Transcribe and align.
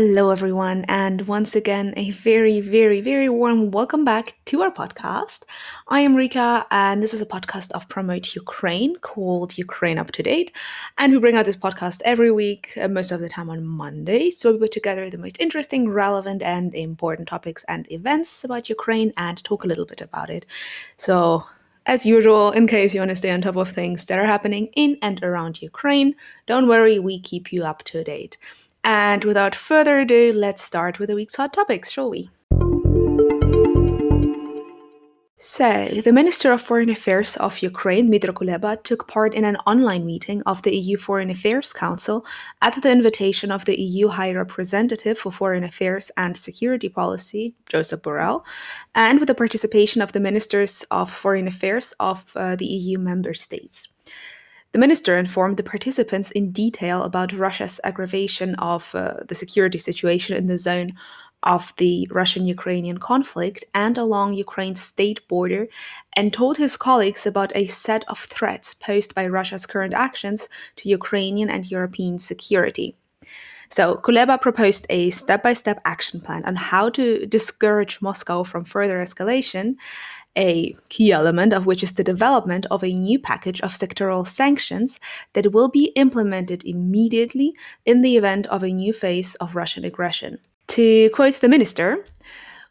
Hello, 0.00 0.30
everyone, 0.30 0.84
and 0.86 1.26
once 1.26 1.56
again, 1.56 1.92
a 1.96 2.12
very, 2.12 2.60
very, 2.60 3.00
very 3.00 3.28
warm 3.28 3.72
welcome 3.72 4.04
back 4.04 4.36
to 4.44 4.62
our 4.62 4.70
podcast. 4.70 5.42
I 5.88 6.02
am 6.02 6.14
Rika, 6.14 6.64
and 6.70 7.02
this 7.02 7.12
is 7.12 7.20
a 7.20 7.26
podcast 7.26 7.72
of 7.72 7.88
Promote 7.88 8.32
Ukraine 8.36 8.94
called 9.00 9.58
Ukraine 9.58 9.98
Up 9.98 10.12
to 10.12 10.22
Date. 10.22 10.52
And 10.98 11.12
we 11.12 11.18
bring 11.18 11.34
out 11.34 11.46
this 11.46 11.56
podcast 11.56 12.00
every 12.04 12.30
week, 12.30 12.78
uh, 12.80 12.86
most 12.86 13.10
of 13.10 13.18
the 13.18 13.28
time 13.28 13.50
on 13.50 13.66
Mondays. 13.66 14.38
So 14.38 14.52
we 14.52 14.60
put 14.60 14.70
together 14.70 15.10
the 15.10 15.18
most 15.18 15.40
interesting, 15.40 15.90
relevant, 15.90 16.42
and 16.42 16.72
important 16.76 17.26
topics 17.26 17.64
and 17.64 17.90
events 17.90 18.44
about 18.44 18.68
Ukraine 18.68 19.12
and 19.16 19.42
talk 19.42 19.64
a 19.64 19.66
little 19.66 19.84
bit 19.84 20.00
about 20.00 20.30
it. 20.30 20.46
So, 20.96 21.44
as 21.86 22.06
usual, 22.06 22.52
in 22.52 22.68
case 22.68 22.94
you 22.94 23.00
want 23.00 23.10
to 23.10 23.16
stay 23.16 23.32
on 23.32 23.40
top 23.40 23.56
of 23.56 23.70
things 23.70 24.04
that 24.04 24.18
are 24.20 24.26
happening 24.26 24.68
in 24.76 24.96
and 25.02 25.20
around 25.24 25.60
Ukraine, 25.60 26.14
don't 26.46 26.68
worry, 26.68 27.00
we 27.00 27.18
keep 27.18 27.52
you 27.52 27.64
up 27.64 27.82
to 27.84 28.04
date. 28.04 28.36
And 28.88 29.22
without 29.22 29.54
further 29.54 29.98
ado, 30.00 30.32
let's 30.34 30.62
start 30.62 30.98
with 30.98 31.10
the 31.10 31.14
week's 31.14 31.36
hot 31.36 31.52
topics, 31.52 31.90
shall 31.90 32.08
we? 32.08 32.30
So, 35.36 35.88
the 36.02 36.10
Minister 36.10 36.52
of 36.52 36.62
Foreign 36.62 36.88
Affairs 36.88 37.36
of 37.36 37.58
Ukraine, 37.58 38.08
Dmytro 38.08 38.32
Kuleba, 38.32 38.82
took 38.82 39.06
part 39.06 39.34
in 39.34 39.44
an 39.44 39.56
online 39.66 40.06
meeting 40.06 40.42
of 40.46 40.62
the 40.62 40.74
EU 40.74 40.96
Foreign 40.96 41.28
Affairs 41.28 41.74
Council 41.74 42.24
at 42.62 42.80
the 42.80 42.90
invitation 42.90 43.52
of 43.52 43.66
the 43.66 43.78
EU 43.78 44.08
High 44.08 44.32
Representative 44.32 45.18
for 45.18 45.30
Foreign 45.30 45.64
Affairs 45.64 46.10
and 46.16 46.34
Security 46.34 46.88
Policy, 46.88 47.54
Josep 47.70 48.00
Borrell, 48.00 48.42
and 48.94 49.20
with 49.20 49.28
the 49.28 49.34
participation 49.34 50.00
of 50.00 50.12
the 50.12 50.20
Ministers 50.20 50.86
of 50.90 51.10
Foreign 51.10 51.46
Affairs 51.46 51.94
of 52.00 52.24
uh, 52.36 52.56
the 52.56 52.66
EU 52.66 52.98
member 52.98 53.34
states. 53.34 53.88
The 54.72 54.78
minister 54.78 55.16
informed 55.16 55.56
the 55.56 55.62
participants 55.62 56.30
in 56.30 56.52
detail 56.52 57.02
about 57.02 57.32
Russia's 57.32 57.80
aggravation 57.84 58.54
of 58.56 58.94
uh, 58.94 59.14
the 59.26 59.34
security 59.34 59.78
situation 59.78 60.36
in 60.36 60.46
the 60.46 60.58
zone 60.58 60.92
of 61.42 61.72
the 61.76 62.06
Russian 62.10 62.46
Ukrainian 62.46 62.98
conflict 62.98 63.64
and 63.74 63.96
along 63.96 64.34
Ukraine's 64.34 64.82
state 64.82 65.26
border, 65.28 65.68
and 66.14 66.32
told 66.32 66.56
his 66.58 66.76
colleagues 66.76 67.26
about 67.26 67.52
a 67.54 67.66
set 67.66 68.04
of 68.08 68.18
threats 68.18 68.74
posed 68.74 69.14
by 69.14 69.26
Russia's 69.26 69.64
current 69.64 69.94
actions 69.94 70.48
to 70.76 70.88
Ukrainian 70.88 71.48
and 71.48 71.70
European 71.70 72.18
security. 72.18 72.96
So, 73.70 73.96
Kuleba 73.96 74.40
proposed 74.40 74.86
a 74.88 75.10
step 75.10 75.42
by 75.42 75.52
step 75.52 75.80
action 75.84 76.20
plan 76.20 76.44
on 76.46 76.56
how 76.56 76.88
to 76.90 77.26
discourage 77.26 78.00
Moscow 78.00 78.42
from 78.42 78.64
further 78.64 78.98
escalation 78.98 79.76
a 80.38 80.74
key 80.88 81.10
element 81.12 81.52
of 81.52 81.66
which 81.66 81.82
is 81.82 81.92
the 81.92 82.04
development 82.04 82.64
of 82.70 82.84
a 82.84 82.94
new 82.94 83.18
package 83.18 83.60
of 83.60 83.72
sectoral 83.72 84.26
sanctions 84.26 85.00
that 85.32 85.52
will 85.52 85.68
be 85.68 85.86
implemented 85.96 86.64
immediately 86.64 87.54
in 87.84 88.00
the 88.00 88.16
event 88.16 88.46
of 88.46 88.62
a 88.62 88.72
new 88.72 88.92
phase 88.92 89.34
of 89.36 89.56
Russian 89.56 89.84
aggression. 89.84 90.38
To 90.68 91.10
quote 91.10 91.34
the 91.40 91.48
minister, 91.48 92.04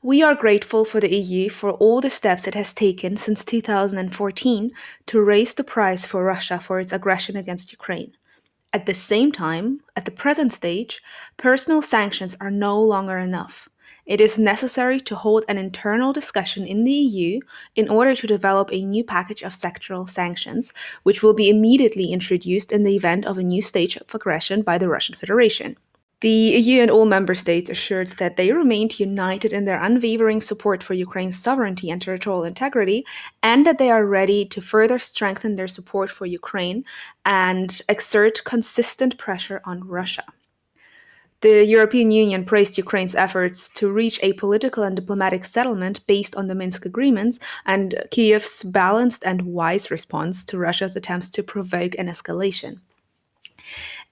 we 0.02 0.24
are 0.24 0.36
grateful 0.36 0.86
for 0.86 1.02
the 1.02 1.14
EU 1.14 1.50
for 1.50 1.72
all 1.72 2.00
the 2.00 2.10
steps 2.10 2.48
it 2.48 2.56
has 2.56 2.74
taken 2.74 3.18
since 3.18 3.44
2014 3.44 4.72
to 5.08 5.22
raise 5.22 5.54
the 5.54 5.64
price 5.64 6.06
for 6.06 6.24
Russia 6.24 6.60
for 6.60 6.80
its 6.80 6.94
aggression 6.94 7.36
against 7.36 7.74
Ukraine. 7.74 8.16
At 8.72 8.86
the 8.86 8.94
same 8.94 9.32
time, 9.32 9.82
at 9.96 10.06
the 10.06 10.12
present 10.12 10.54
stage, 10.54 11.02
personal 11.36 11.82
sanctions 11.82 12.38
are 12.40 12.52
no 12.52 12.80
longer 12.82 13.18
enough 13.18 13.68
it 14.08 14.22
is 14.22 14.40
necessary 14.40 15.00
to 15.02 15.16
hold 15.16 15.44
an 15.50 15.58
internal 15.58 16.14
discussion 16.14 16.66
in 16.66 16.86
the 16.86 16.92
EU 16.92 17.42
in 17.76 17.90
order 17.90 18.16
to 18.16 18.26
develop 18.26 18.72
a 18.72 18.86
new 18.86 19.04
package 19.04 19.44
of 19.44 19.52
sectoral 19.52 20.10
sanctions, 20.10 20.74
which 21.04 21.22
will 21.22 21.34
be 21.34 21.50
immediately 21.50 22.14
introduced 22.14 22.72
in 22.72 22.84
the 22.84 22.96
event 22.96 23.26
of 23.26 23.38
a 23.38 23.44
new 23.44 23.62
stage 23.62 23.98
of 23.98 24.16
aggression 24.16 24.62
by 24.62 24.78
the 24.78 24.88
Russian 24.88 25.14
Federation. 25.14 25.76
The 26.22 26.30
EU 26.30 26.82
and 26.82 26.90
all 26.90 27.06
member 27.06 27.36
states 27.36 27.70
assured 27.70 28.08
that 28.18 28.38
they 28.38 28.52
remained 28.52 29.00
united 29.00 29.54
in 29.54 29.66
their 29.66 29.80
unwavering 29.80 30.42
support 30.42 30.82
for 30.82 30.96
Ukraine's 30.96 31.38
sovereignty 31.38 31.92
and 31.92 32.02
territorial 32.02 32.44
integrity, 32.44 33.06
and 33.44 33.68
that 33.68 33.78
they 33.78 33.92
are 33.92 34.04
ready 34.04 34.44
to 34.46 34.62
further 34.62 34.98
strengthen 34.98 35.58
their 35.58 35.68
support 35.68 36.10
for 36.10 36.26
Ukraine 36.26 36.86
and 37.24 37.82
exert 37.88 38.44
consistent 38.46 39.20
pressure 39.20 39.62
on 39.64 39.88
Russia. 39.88 40.24
The 41.42 41.64
European 41.64 42.10
Union 42.10 42.46
praised 42.46 42.80
Ukraine's 42.80 43.14
efforts 43.14 43.70
to 43.76 43.92
reach 43.92 44.20
a 44.24 44.34
political 44.34 44.84
and 44.84 44.96
diplomatic 44.96 45.46
settlement 45.46 46.06
based 46.08 46.36
on 46.36 46.48
the 46.48 46.56
Minsk 46.56 46.86
agreements 46.86 47.40
and 47.68 47.94
Kyiv's 48.10 48.64
balanced 48.64 49.24
and 49.24 49.44
wise 49.44 49.92
response 49.92 50.44
to 50.46 50.58
Russia's 50.58 50.96
attempts 50.96 51.30
to 51.30 51.44
provoke 51.44 51.94
an 52.00 52.08
escalation. 52.08 52.80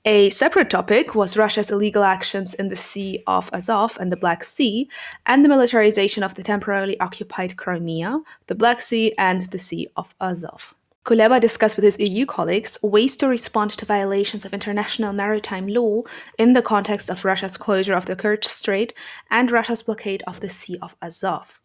A 0.08 0.30
separate 0.30 0.70
topic 0.70 1.16
was 1.16 1.36
Russia's 1.36 1.72
illegal 1.72 2.04
actions 2.04 2.54
in 2.54 2.70
the 2.70 2.76
Sea 2.76 3.24
of 3.26 3.50
Azov 3.52 3.98
and 4.00 4.12
the 4.12 4.18
Black 4.18 4.44
Sea, 4.44 4.88
and 5.26 5.44
the 5.44 5.50
militarization 5.50 6.22
of 6.22 6.36
the 6.36 6.44
temporarily 6.44 7.00
occupied 7.00 7.58
Crimea, 7.58 8.20
the 8.46 8.54
Black 8.54 8.82
Sea, 8.82 9.16
and 9.18 9.50
the 9.50 9.58
Sea 9.58 9.88
of 9.98 10.14
Azov. 10.22 10.76
Kuleba 11.06 11.40
discussed 11.40 11.76
with 11.76 11.86
his 11.86 12.00
EU 12.00 12.26
colleagues 12.26 12.80
ways 12.82 13.16
to 13.18 13.28
respond 13.28 13.70
to 13.70 13.86
violations 13.86 14.44
of 14.44 14.56
international 14.56 15.14
maritime 15.14 15.68
law 15.68 16.02
in 16.40 16.54
the 16.54 16.64
context 16.64 17.12
of 17.12 17.24
Russia's 17.24 17.58
closure 17.58 17.94
of 17.94 18.08
the 18.08 18.16
Kerch 18.16 18.44
Strait 18.44 18.92
and 19.30 19.52
Russia's 19.52 19.84
blockade 19.84 20.24
of 20.26 20.40
the 20.40 20.50
Sea 20.50 20.80
of 20.82 20.96
Azov. 21.04 21.62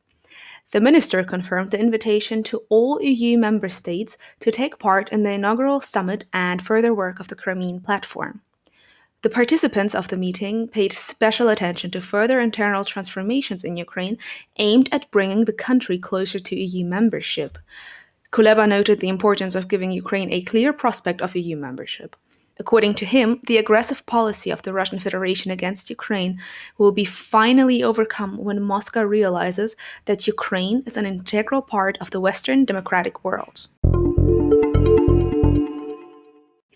The 0.73 0.81
minister 0.83 1.25
confirmed 1.25 1.71
the 1.71 1.81
invitation 1.81 2.43
to 2.45 2.65
all 2.69 3.01
EU 3.01 3.39
member 3.39 3.71
states 3.71 4.19
to 4.41 4.51
take 4.51 4.79
part 4.79 5.09
in 5.09 5.23
the 5.23 5.33
inaugural 5.33 5.81
summit 5.81 6.27
and 6.35 6.61
further 6.61 6.93
work 6.93 7.19
of 7.19 7.29
the 7.29 7.35
Crimean 7.35 7.81
platform. 7.81 8.43
The 9.23 9.31
participants 9.31 9.95
of 9.95 10.09
the 10.09 10.19
meeting 10.19 10.69
paid 10.69 10.93
special 10.93 11.49
attention 11.49 11.91
to 11.93 12.03
further 12.03 12.41
internal 12.41 12.85
transformations 12.85 13.65
in 13.65 13.79
Ukraine 13.79 14.19
aimed 14.59 14.91
at 14.93 15.11
bringing 15.11 15.47
the 15.47 15.53
country 15.55 15.99
closer 15.99 16.39
to 16.39 16.57
EU 16.57 16.85
membership. 16.85 17.57
Kuleba 18.33 18.69
noted 18.69 19.01
the 19.01 19.09
importance 19.09 19.57
of 19.57 19.67
giving 19.67 19.91
Ukraine 19.91 20.33
a 20.33 20.43
clear 20.43 20.73
prospect 20.73 21.21
of 21.21 21.35
EU 21.35 21.57
membership. 21.57 22.15
According 22.61 22.95
to 22.97 23.05
him, 23.05 23.41
the 23.49 23.57
aggressive 23.57 24.07
policy 24.07 24.51
of 24.51 24.63
the 24.63 24.73
Russian 24.73 25.01
Federation 25.01 25.51
against 25.51 25.91
Ukraine 25.91 26.39
will 26.79 26.93
be 26.93 27.05
finally 27.05 27.83
overcome 27.83 28.37
when 28.37 28.63
Moscow 28.63 29.03
realizes 29.03 29.75
that 30.05 30.29
Ukraine 30.29 30.85
is 30.87 30.97
an 30.97 31.07
integral 31.07 31.63
part 31.63 31.99
of 32.01 32.11
the 32.11 32.21
Western 32.21 32.65
democratic 32.65 33.25
world. 33.25 33.67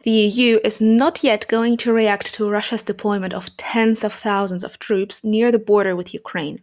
The 0.03 0.11
EU 0.11 0.59
is 0.65 0.81
not 0.81 1.23
yet 1.23 1.47
going 1.49 1.77
to 1.79 1.93
react 1.93 2.35
to 2.35 2.51
Russia's 2.51 2.83
deployment 2.83 3.33
of 3.33 3.57
tens 3.57 4.03
of 4.03 4.13
thousands 4.13 4.65
of 4.65 4.79
troops 4.79 5.23
near 5.23 5.53
the 5.53 5.67
border 5.71 5.95
with 5.95 6.13
Ukraine. 6.13 6.61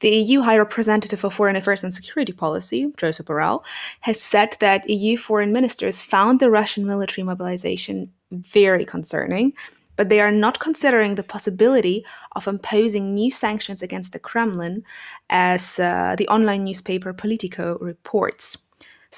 The 0.00 0.10
EU 0.10 0.40
High 0.40 0.58
Representative 0.58 1.20
for 1.20 1.30
Foreign 1.30 1.56
Affairs 1.56 1.82
and 1.82 1.92
Security 1.92 2.32
Policy, 2.32 2.92
Josep 2.98 3.24
Borrell, 3.24 3.64
has 4.00 4.20
said 4.20 4.56
that 4.60 4.88
EU 4.90 5.16
foreign 5.16 5.52
ministers 5.52 6.02
found 6.02 6.38
the 6.38 6.50
Russian 6.50 6.86
military 6.86 7.24
mobilization 7.24 8.12
very 8.30 8.84
concerning, 8.84 9.54
but 9.96 10.10
they 10.10 10.20
are 10.20 10.30
not 10.30 10.60
considering 10.60 11.14
the 11.14 11.22
possibility 11.22 12.04
of 12.32 12.46
imposing 12.46 13.14
new 13.14 13.30
sanctions 13.30 13.82
against 13.82 14.12
the 14.12 14.18
Kremlin, 14.18 14.84
as 15.30 15.78
uh, 15.78 16.14
the 16.18 16.28
online 16.28 16.64
newspaper 16.64 17.14
Politico 17.14 17.78
reports. 17.80 18.58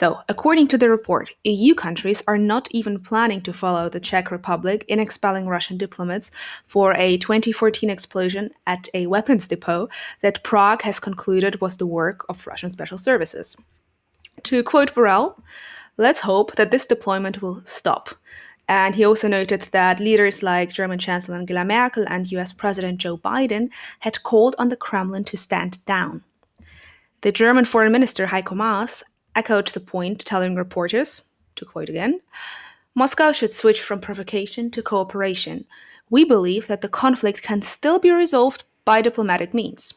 So, 0.00 0.20
according 0.28 0.68
to 0.68 0.78
the 0.78 0.88
report, 0.88 1.28
EU 1.42 1.74
countries 1.74 2.22
are 2.28 2.38
not 2.38 2.68
even 2.70 3.00
planning 3.00 3.40
to 3.40 3.52
follow 3.52 3.88
the 3.88 3.98
Czech 3.98 4.30
Republic 4.30 4.84
in 4.86 5.00
expelling 5.00 5.48
Russian 5.48 5.76
diplomats 5.76 6.30
for 6.66 6.94
a 6.94 7.18
2014 7.18 7.90
explosion 7.90 8.50
at 8.68 8.88
a 8.94 9.08
weapons 9.08 9.48
depot 9.48 9.88
that 10.20 10.44
Prague 10.44 10.82
has 10.82 11.00
concluded 11.00 11.60
was 11.60 11.78
the 11.78 11.86
work 11.88 12.24
of 12.28 12.46
Russian 12.46 12.70
special 12.70 12.96
services. 12.96 13.56
To 14.44 14.62
quote 14.62 14.94
Borrell, 14.94 15.34
let's 15.96 16.20
hope 16.20 16.54
that 16.54 16.70
this 16.70 16.86
deployment 16.86 17.42
will 17.42 17.60
stop. 17.64 18.10
And 18.68 18.94
he 18.94 19.04
also 19.04 19.26
noted 19.26 19.62
that 19.72 19.98
leaders 19.98 20.44
like 20.44 20.72
German 20.72 21.00
Chancellor 21.00 21.38
Angela 21.38 21.64
Merkel 21.64 22.04
and 22.06 22.30
US 22.30 22.52
President 22.52 22.98
Joe 23.00 23.18
Biden 23.18 23.68
had 23.98 24.22
called 24.22 24.54
on 24.60 24.68
the 24.68 24.76
Kremlin 24.76 25.24
to 25.24 25.36
stand 25.36 25.84
down. 25.86 26.22
The 27.22 27.32
German 27.32 27.64
Foreign 27.64 27.90
Minister 27.90 28.28
Heiko 28.28 28.54
Maas 28.54 29.02
echoed 29.38 29.68
the 29.68 29.80
point, 29.94 30.18
telling 30.24 30.56
reporters, 30.56 31.24
to 31.54 31.64
quote 31.64 31.88
again, 31.88 32.20
Moscow 32.94 33.30
should 33.30 33.52
switch 33.52 33.80
from 33.80 34.00
provocation 34.00 34.70
to 34.72 34.82
cooperation. 34.82 35.64
We 36.10 36.24
believe 36.24 36.66
that 36.66 36.80
the 36.80 36.88
conflict 36.88 37.42
can 37.42 37.62
still 37.62 37.98
be 38.00 38.10
resolved 38.10 38.64
by 38.84 39.00
diplomatic 39.00 39.54
means. 39.54 39.94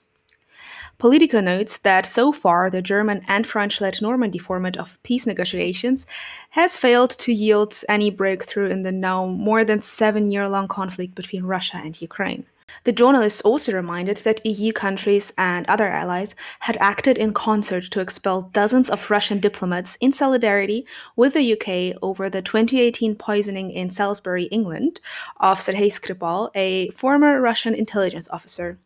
Politico 0.99 1.39
notes 1.41 1.79
that 1.79 2.05
so 2.05 2.31
far 2.31 2.69
the 2.69 2.83
German 2.83 3.21
and 3.27 3.47
French 3.47 3.81
led 3.81 3.99
Normandy 3.99 4.37
format 4.37 4.77
of 4.77 5.01
peace 5.01 5.25
negotiations 5.25 6.05
has 6.51 6.77
failed 6.77 7.09
to 7.23 7.33
yield 7.33 7.73
any 7.89 8.11
breakthrough 8.11 8.69
in 8.69 8.83
the 8.83 8.91
now 8.91 9.25
more 9.25 9.63
than 9.63 9.81
seven 9.81 10.31
year 10.31 10.47
long 10.47 10.67
conflict 10.67 11.15
between 11.15 11.51
Russia 11.55 11.77
and 11.77 11.99
Ukraine. 11.99 12.45
The 12.83 12.91
journalists 12.91 13.41
also 13.41 13.73
reminded 13.73 14.17
that 14.17 14.45
EU 14.45 14.73
countries 14.73 15.31
and 15.37 15.65
other 15.67 15.87
allies 15.87 16.35
had 16.59 16.77
acted 16.79 17.17
in 17.17 17.33
concert 17.33 17.83
to 17.91 17.99
expel 17.99 18.41
dozens 18.41 18.89
of 18.89 19.09
Russian 19.11 19.39
diplomats 19.39 19.97
in 20.01 20.13
solidarity 20.13 20.85
with 21.15 21.33
the 21.33 21.53
UK 21.53 21.97
over 22.01 22.29
the 22.29 22.41
2018 22.41 23.15
poisoning 23.15 23.71
in 23.71 23.89
Salisbury, 23.89 24.43
England, 24.45 25.01
of 25.39 25.61
Sergei 25.61 25.89
Skripal, 25.89 26.49
a 26.55 26.89
former 26.89 27.41
Russian 27.41 27.75
intelligence 27.75 28.27
officer. 28.29 28.79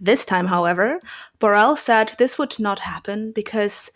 This 0.00 0.24
time, 0.24 0.46
however, 0.46 1.00
Borrell 1.40 1.76
said 1.76 2.14
this 2.18 2.38
would 2.38 2.58
not 2.58 2.78
happen 2.78 3.32
because 3.32 3.90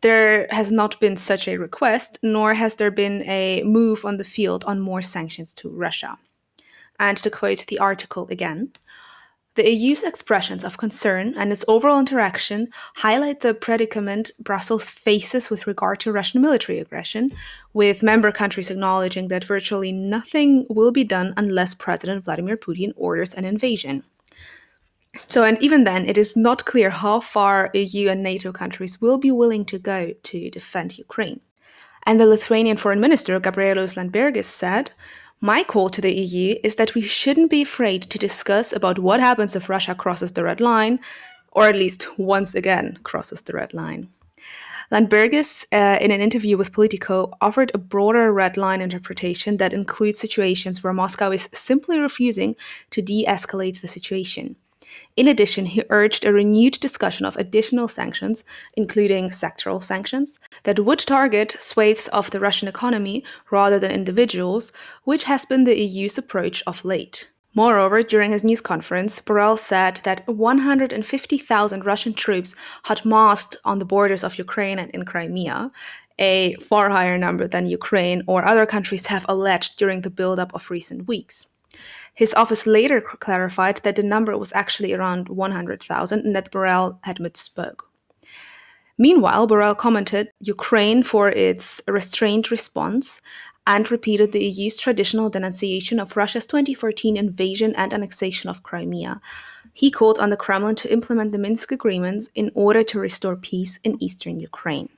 there 0.00 0.46
has 0.50 0.70
not 0.70 1.00
been 1.00 1.16
such 1.16 1.48
a 1.48 1.56
request, 1.56 2.18
nor 2.22 2.54
has 2.54 2.76
there 2.76 2.90
been 2.90 3.22
a 3.22 3.62
move 3.64 4.04
on 4.04 4.18
the 4.18 4.24
field 4.24 4.64
on 4.64 4.80
more 4.80 5.00
sanctions 5.00 5.54
to 5.54 5.70
Russia. 5.70 6.18
And 6.98 7.16
to 7.18 7.30
quote 7.30 7.66
the 7.66 7.78
article 7.78 8.26
again, 8.30 8.72
the 9.56 9.70
EU's 9.70 10.02
expressions 10.02 10.64
of 10.64 10.78
concern 10.78 11.32
and 11.36 11.52
its 11.52 11.64
overall 11.68 12.00
interaction 12.00 12.68
highlight 12.96 13.38
the 13.38 13.54
predicament 13.54 14.32
Brussels 14.40 14.90
faces 14.90 15.48
with 15.48 15.68
regard 15.68 16.00
to 16.00 16.10
Russian 16.10 16.40
military 16.42 16.80
aggression, 16.80 17.30
with 17.72 18.02
member 18.02 18.32
countries 18.32 18.70
acknowledging 18.70 19.28
that 19.28 19.44
virtually 19.44 19.92
nothing 19.92 20.66
will 20.68 20.90
be 20.90 21.04
done 21.04 21.34
unless 21.36 21.72
President 21.72 22.24
Vladimir 22.24 22.56
Putin 22.56 22.92
orders 22.96 23.34
an 23.34 23.44
invasion. 23.44 24.02
So, 25.28 25.44
and 25.44 25.62
even 25.62 25.84
then, 25.84 26.06
it 26.06 26.18
is 26.18 26.36
not 26.36 26.64
clear 26.64 26.90
how 26.90 27.20
far 27.20 27.70
EU 27.74 28.08
and 28.08 28.24
NATO 28.24 28.50
countries 28.50 29.00
will 29.00 29.18
be 29.18 29.30
willing 29.30 29.64
to 29.66 29.78
go 29.78 30.12
to 30.20 30.50
defend 30.50 30.98
Ukraine. 30.98 31.40
And 32.06 32.18
the 32.18 32.26
Lithuanian 32.26 32.76
Foreign 32.76 33.00
Minister, 33.00 33.38
Gabrielius 33.38 33.94
Landsbergis, 33.94 34.44
said 34.44 34.90
my 35.44 35.62
call 35.62 35.90
to 35.90 36.00
the 36.00 36.10
EU 36.10 36.56
is 36.64 36.76
that 36.76 36.94
we 36.94 37.02
shouldn't 37.02 37.50
be 37.50 37.60
afraid 37.60 38.02
to 38.04 38.16
discuss 38.18 38.72
about 38.72 38.98
what 38.98 39.20
happens 39.20 39.54
if 39.54 39.68
Russia 39.68 39.94
crosses 39.94 40.32
the 40.32 40.42
red 40.42 40.58
line, 40.58 40.98
or 41.52 41.68
at 41.68 41.76
least 41.76 42.18
once 42.18 42.54
again 42.54 42.98
crosses 43.02 43.42
the 43.42 43.52
red 43.52 43.74
line. 43.74 44.08
Landsbergis, 44.90 45.66
uh, 45.70 45.98
in 46.00 46.10
an 46.10 46.22
interview 46.22 46.56
with 46.56 46.72
Politico, 46.72 47.30
offered 47.42 47.70
a 47.74 47.78
broader 47.78 48.32
red 48.32 48.56
line 48.56 48.80
interpretation 48.80 49.58
that 49.58 49.74
includes 49.74 50.18
situations 50.18 50.82
where 50.82 50.94
Moscow 50.94 51.30
is 51.30 51.50
simply 51.52 51.98
refusing 51.98 52.56
to 52.88 53.02
de 53.02 53.26
escalate 53.26 53.82
the 53.82 53.88
situation. 53.88 54.56
In 55.16 55.28
addition, 55.28 55.66
he 55.66 55.84
urged 55.90 56.24
a 56.24 56.32
renewed 56.32 56.80
discussion 56.80 57.24
of 57.24 57.36
additional 57.36 57.86
sanctions, 57.86 58.42
including 58.76 59.30
sectoral 59.30 59.82
sanctions, 59.82 60.40
that 60.64 60.80
would 60.80 60.98
target 60.98 61.56
swathes 61.60 62.08
of 62.08 62.30
the 62.30 62.40
Russian 62.40 62.66
economy 62.66 63.22
rather 63.52 63.78
than 63.78 63.92
individuals, 63.92 64.72
which 65.04 65.24
has 65.24 65.44
been 65.44 65.64
the 65.64 65.78
EU's 65.78 66.18
approach 66.18 66.64
of 66.66 66.84
late. 66.84 67.30
Moreover, 67.54 68.02
during 68.02 68.32
his 68.32 68.42
news 68.42 68.60
conference, 68.60 69.20
Borrell 69.20 69.56
said 69.56 70.00
that 70.02 70.26
150,000 70.26 71.84
Russian 71.84 72.12
troops 72.12 72.56
had 72.82 73.04
massed 73.04 73.54
on 73.64 73.78
the 73.78 73.84
borders 73.84 74.24
of 74.24 74.38
Ukraine 74.38 74.80
and 74.80 74.90
in 74.90 75.04
Crimea, 75.04 75.70
a 76.18 76.54
far 76.56 76.90
higher 76.90 77.16
number 77.16 77.46
than 77.46 77.66
Ukraine 77.66 78.24
or 78.26 78.44
other 78.44 78.66
countries 78.66 79.06
have 79.06 79.24
alleged 79.28 79.78
during 79.78 80.00
the 80.00 80.10
buildup 80.10 80.52
of 80.52 80.70
recent 80.70 81.06
weeks. 81.06 81.46
His 82.14 82.32
office 82.34 82.66
later 82.66 83.00
clarified 83.00 83.78
that 83.78 83.96
the 83.96 84.02
number 84.02 84.38
was 84.38 84.52
actually 84.52 84.92
around 84.92 85.28
100,000 85.28 86.24
and 86.24 86.36
that 86.36 86.52
Borrell 86.52 86.98
had 87.02 87.18
misspoke. 87.18 87.80
Meanwhile, 88.96 89.48
Borrell 89.48 89.76
commented 89.76 90.30
Ukraine 90.40 91.02
for 91.02 91.28
its 91.28 91.82
restrained 91.88 92.52
response 92.52 93.20
and 93.66 93.90
repeated 93.90 94.30
the 94.30 94.44
EU's 94.44 94.76
traditional 94.76 95.30
denunciation 95.30 95.98
of 95.98 96.16
Russia's 96.16 96.46
2014 96.46 97.16
invasion 97.16 97.74
and 97.76 97.92
annexation 97.92 98.48
of 98.48 98.62
Crimea. 98.62 99.20
He 99.72 99.90
called 99.90 100.20
on 100.20 100.30
the 100.30 100.36
Kremlin 100.36 100.76
to 100.76 100.92
implement 100.92 101.32
the 101.32 101.38
Minsk 101.38 101.72
agreements 101.72 102.30
in 102.36 102.52
order 102.54 102.84
to 102.84 103.00
restore 103.00 103.36
peace 103.36 103.80
in 103.82 104.00
eastern 104.00 104.38
Ukraine. 104.38 104.90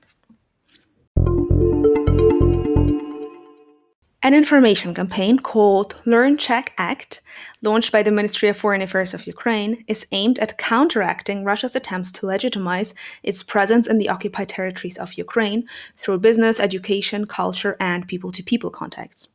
An 4.26 4.34
information 4.34 4.92
campaign 4.92 5.38
called 5.38 5.94
Learn 6.04 6.36
Check 6.36 6.72
Act, 6.78 7.20
launched 7.62 7.92
by 7.92 8.02
the 8.02 8.10
Ministry 8.10 8.48
of 8.48 8.56
Foreign 8.56 8.82
Affairs 8.82 9.14
of 9.14 9.24
Ukraine, 9.24 9.84
is 9.86 10.04
aimed 10.10 10.40
at 10.40 10.58
counteracting 10.58 11.44
Russia's 11.44 11.76
attempts 11.76 12.10
to 12.10 12.26
legitimize 12.26 12.92
its 13.22 13.44
presence 13.44 13.86
in 13.86 13.98
the 13.98 14.08
occupied 14.08 14.48
territories 14.48 14.98
of 14.98 15.14
Ukraine 15.14 15.68
through 15.96 16.18
business, 16.18 16.58
education, 16.58 17.28
culture, 17.28 17.76
and 17.78 18.08
people 18.08 18.32
to 18.32 18.42
people 18.42 18.68
contacts. 18.68 19.28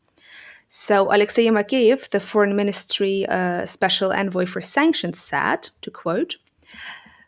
So, 0.68 1.08
Alexei 1.08 1.46
Makeyev, 1.46 2.10
the 2.10 2.20
Foreign 2.20 2.58
Ministry 2.58 3.26
uh, 3.30 3.66
Special 3.66 4.12
Envoy 4.12 4.46
for 4.46 4.60
Sanctions, 4.60 5.18
said, 5.18 5.70
to 5.84 5.90
quote, 5.90 6.36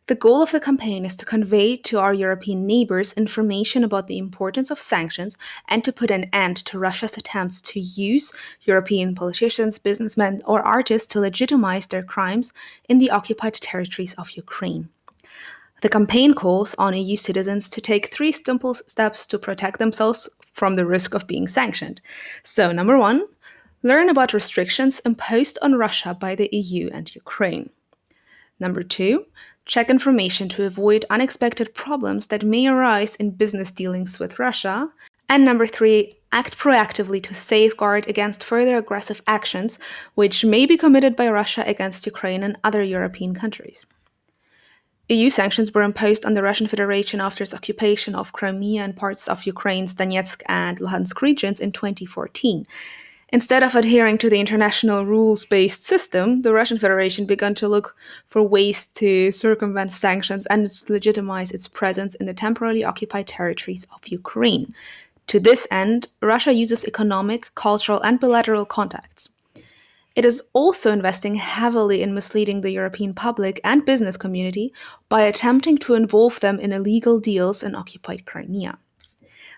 the 0.08 0.16
goal 0.16 0.42
of 0.42 0.52
the 0.52 0.60
campaign 0.60 1.06
is 1.06 1.16
to 1.16 1.26
convey 1.26 1.78
to 1.78 1.98
our 1.98 2.14
European 2.14 2.68
neighbors 2.68 3.14
information 3.14 3.86
about 3.86 4.08
the 4.08 4.18
importance 4.18 4.70
of 4.70 4.80
sanctions 4.80 5.38
and 5.70 5.82
to 5.84 5.94
put 5.94 6.12
an 6.12 6.26
end 6.34 6.58
to 6.66 6.78
Russia's 6.78 7.16
attempts 7.16 7.62
to 7.62 7.80
use 7.80 8.34
European 8.64 9.16
politicians, 9.16 9.80
businessmen, 9.80 10.42
or 10.46 10.62
artists 10.62 11.08
to 11.14 11.22
legitimize 11.22 11.88
their 11.88 12.04
crimes 12.04 12.54
in 12.90 13.00
the 13.00 13.12
occupied 13.12 13.54
territories 13.54 14.14
of 14.16 14.32
Ukraine. 14.32 14.90
The 15.82 15.90
campaign 15.90 16.34
calls 16.34 16.76
on 16.76 16.96
EU 16.96 17.16
citizens 17.16 17.70
to 17.70 17.80
take 17.80 18.08
three 18.14 18.34
simple 18.34 18.74
steps 18.74 19.26
to 19.28 19.40
protect 19.40 19.80
themselves 19.80 20.30
from 20.52 20.76
the 20.76 20.86
risk 20.86 21.14
of 21.14 21.28
being 21.28 21.48
sanctioned. 21.48 22.02
So, 22.44 22.74
number 22.74 22.98
one, 22.98 23.26
learn 23.84 24.10
about 24.10 24.34
restrictions 24.34 25.00
imposed 25.02 25.58
on 25.62 25.76
Russia 25.76 26.14
by 26.14 26.36
the 26.36 26.50
EU 26.52 26.90
and 26.94 27.14
Ukraine. 27.16 27.70
Number 28.60 28.84
two, 28.84 29.26
check 29.65 29.89
information 29.89 30.50
to 30.50 30.65
avoid 30.65 31.06
unexpected 31.10 31.74
problems 31.74 32.27
that 32.27 32.44
may 32.44 32.68
arise 32.68 33.15
in 33.15 33.31
business 33.31 33.71
dealings 33.71 34.19
with 34.19 34.39
Russia. 34.39 34.89
And 35.30 35.45
number 35.45 35.68
three, 35.68 36.15
act 36.31 36.57
proactively 36.57 37.21
to 37.24 37.33
safeguard 37.33 38.07
against 38.07 38.44
further 38.44 38.75
aggressive 38.75 39.21
actions 39.27 39.80
which 40.15 40.44
may 40.44 40.65
be 40.65 40.77
committed 40.77 41.15
by 41.15 41.30
Russia 41.30 41.63
against 41.65 42.06
Ukraine 42.06 42.44
and 42.44 42.57
other 42.63 42.83
European 42.83 43.33
countries. 43.33 43.86
EU 45.10 45.30
sanctions 45.30 45.74
were 45.74 45.81
imposed 45.83 46.25
on 46.25 46.33
the 46.33 46.42
Russian 46.42 46.68
Federation 46.68 47.21
after 47.21 47.44
its 47.44 47.54
occupation 47.54 48.15
of 48.15 48.33
Crimea 48.33 48.81
and 48.81 48.95
parts 48.95 49.27
of 49.27 49.45
Ukraine's 49.45 49.94
Donetsk 49.94 50.42
and 50.48 50.80
Luhansk 50.80 51.21
regions 51.21 51.60
in 51.60 51.71
2014. 51.71 52.65
Instead 53.34 53.64
of 53.64 53.74
adhering 53.74 54.16
to 54.20 54.30
the 54.30 54.40
international 54.40 55.08
rules 55.08 55.44
based 55.44 55.82
system, 55.82 56.44
the 56.44 56.54
Russian 56.54 56.78
Federation 56.78 57.26
began 57.26 57.56
to 57.56 57.68
look 57.68 57.96
for 58.28 58.44
ways 58.44 58.86
to 58.90 59.32
circumvent 59.32 59.92
sanctions 59.92 60.46
and 60.46 60.72
legitimize 60.88 61.52
its 61.52 61.68
presence 61.68 62.14
in 62.14 62.28
the 62.28 62.34
temporarily 62.36 62.84
occupied 62.84 63.26
territories 63.26 63.88
of 63.96 64.08
Ukraine. 64.08 64.72
To 65.26 65.40
this 65.40 65.68
end, 65.72 66.10
Russia 66.22 66.54
uses 66.54 66.86
economic, 66.86 67.50
cultural, 67.56 68.00
and 68.02 68.20
bilateral 68.20 68.66
contacts. 68.66 69.30
It 70.16 70.25
is 70.25 70.44
also 70.54 70.92
investing 70.92 71.34
heavily 71.34 72.04
in 72.04 72.13
misleading 72.13 72.62
the 72.62 72.70
European 72.70 73.16
public 73.16 73.60
and 73.63 73.84
business 73.84 74.16
community 74.16 74.72
by 75.10 75.24
attempting 75.24 75.80
to 75.80 75.96
involve 75.96 76.40
them 76.42 76.60
in 76.60 76.72
illegal 76.72 77.20
deals 77.20 77.63
in 77.63 77.74
occupied 77.74 78.28
Crimea. 78.28 78.78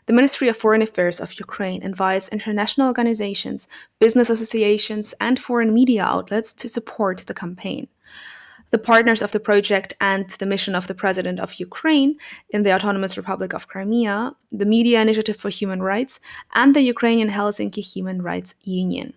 The 0.08 0.14
Ministry 0.14 0.50
of 0.50 0.58
Foreign 0.58 0.84
Affairs 0.84 1.20
of 1.20 1.40
Ukraine 1.40 1.82
invites 1.82 2.30
international 2.30 2.86
organizations, 2.86 3.68
business 4.00 4.30
associations, 4.30 5.16
and 5.20 5.40
foreign 5.40 5.74
media 5.74 6.04
outlets 6.04 6.54
to 6.54 6.68
support 6.68 7.24
the 7.26 7.34
campaign. 7.34 7.88
The 8.70 8.78
partners 8.78 9.24
of 9.24 9.32
the 9.32 9.40
project 9.40 9.94
and 10.00 10.30
the 10.30 10.46
mission 10.46 10.76
of 10.76 10.86
the 10.86 10.94
President 10.94 11.40
of 11.40 11.56
Ukraine 11.56 12.18
in 12.52 12.62
the 12.62 12.74
Autonomous 12.76 13.18
Republic 13.18 13.54
of 13.54 13.68
Crimea, 13.68 14.36
the 14.52 14.66
Media 14.66 15.02
Initiative 15.02 15.38
for 15.38 15.50
Human 15.50 15.82
Rights, 15.82 16.20
and 16.54 16.76
the 16.76 16.82
Ukrainian 16.82 17.30
Helsinki 17.30 17.84
Human 17.84 18.22
Rights 18.22 18.54
Union. 18.64 19.16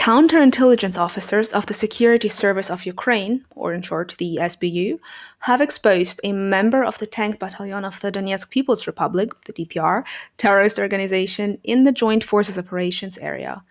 Counterintelligence 0.00 0.96
officers 0.96 1.52
of 1.52 1.66
the 1.66 1.74
Security 1.74 2.30
Service 2.30 2.70
of 2.70 2.86
Ukraine, 2.86 3.44
or 3.54 3.74
in 3.74 3.82
short 3.82 4.14
the 4.16 4.38
SBU, 4.40 4.98
have 5.40 5.60
exposed 5.60 6.22
a 6.24 6.32
member 6.32 6.82
of 6.82 6.96
the 6.96 7.06
tank 7.06 7.38
battalion 7.38 7.84
of 7.84 8.00
the 8.00 8.10
Donetsk 8.10 8.48
People's 8.48 8.86
Republic, 8.86 9.28
the 9.44 9.52
DPR, 9.52 10.06
terrorist 10.38 10.78
organization 10.78 11.58
in 11.64 11.84
the 11.84 11.92
Joint 11.92 12.24
Forces 12.24 12.56
Operations 12.58 13.18
area. 13.18 13.62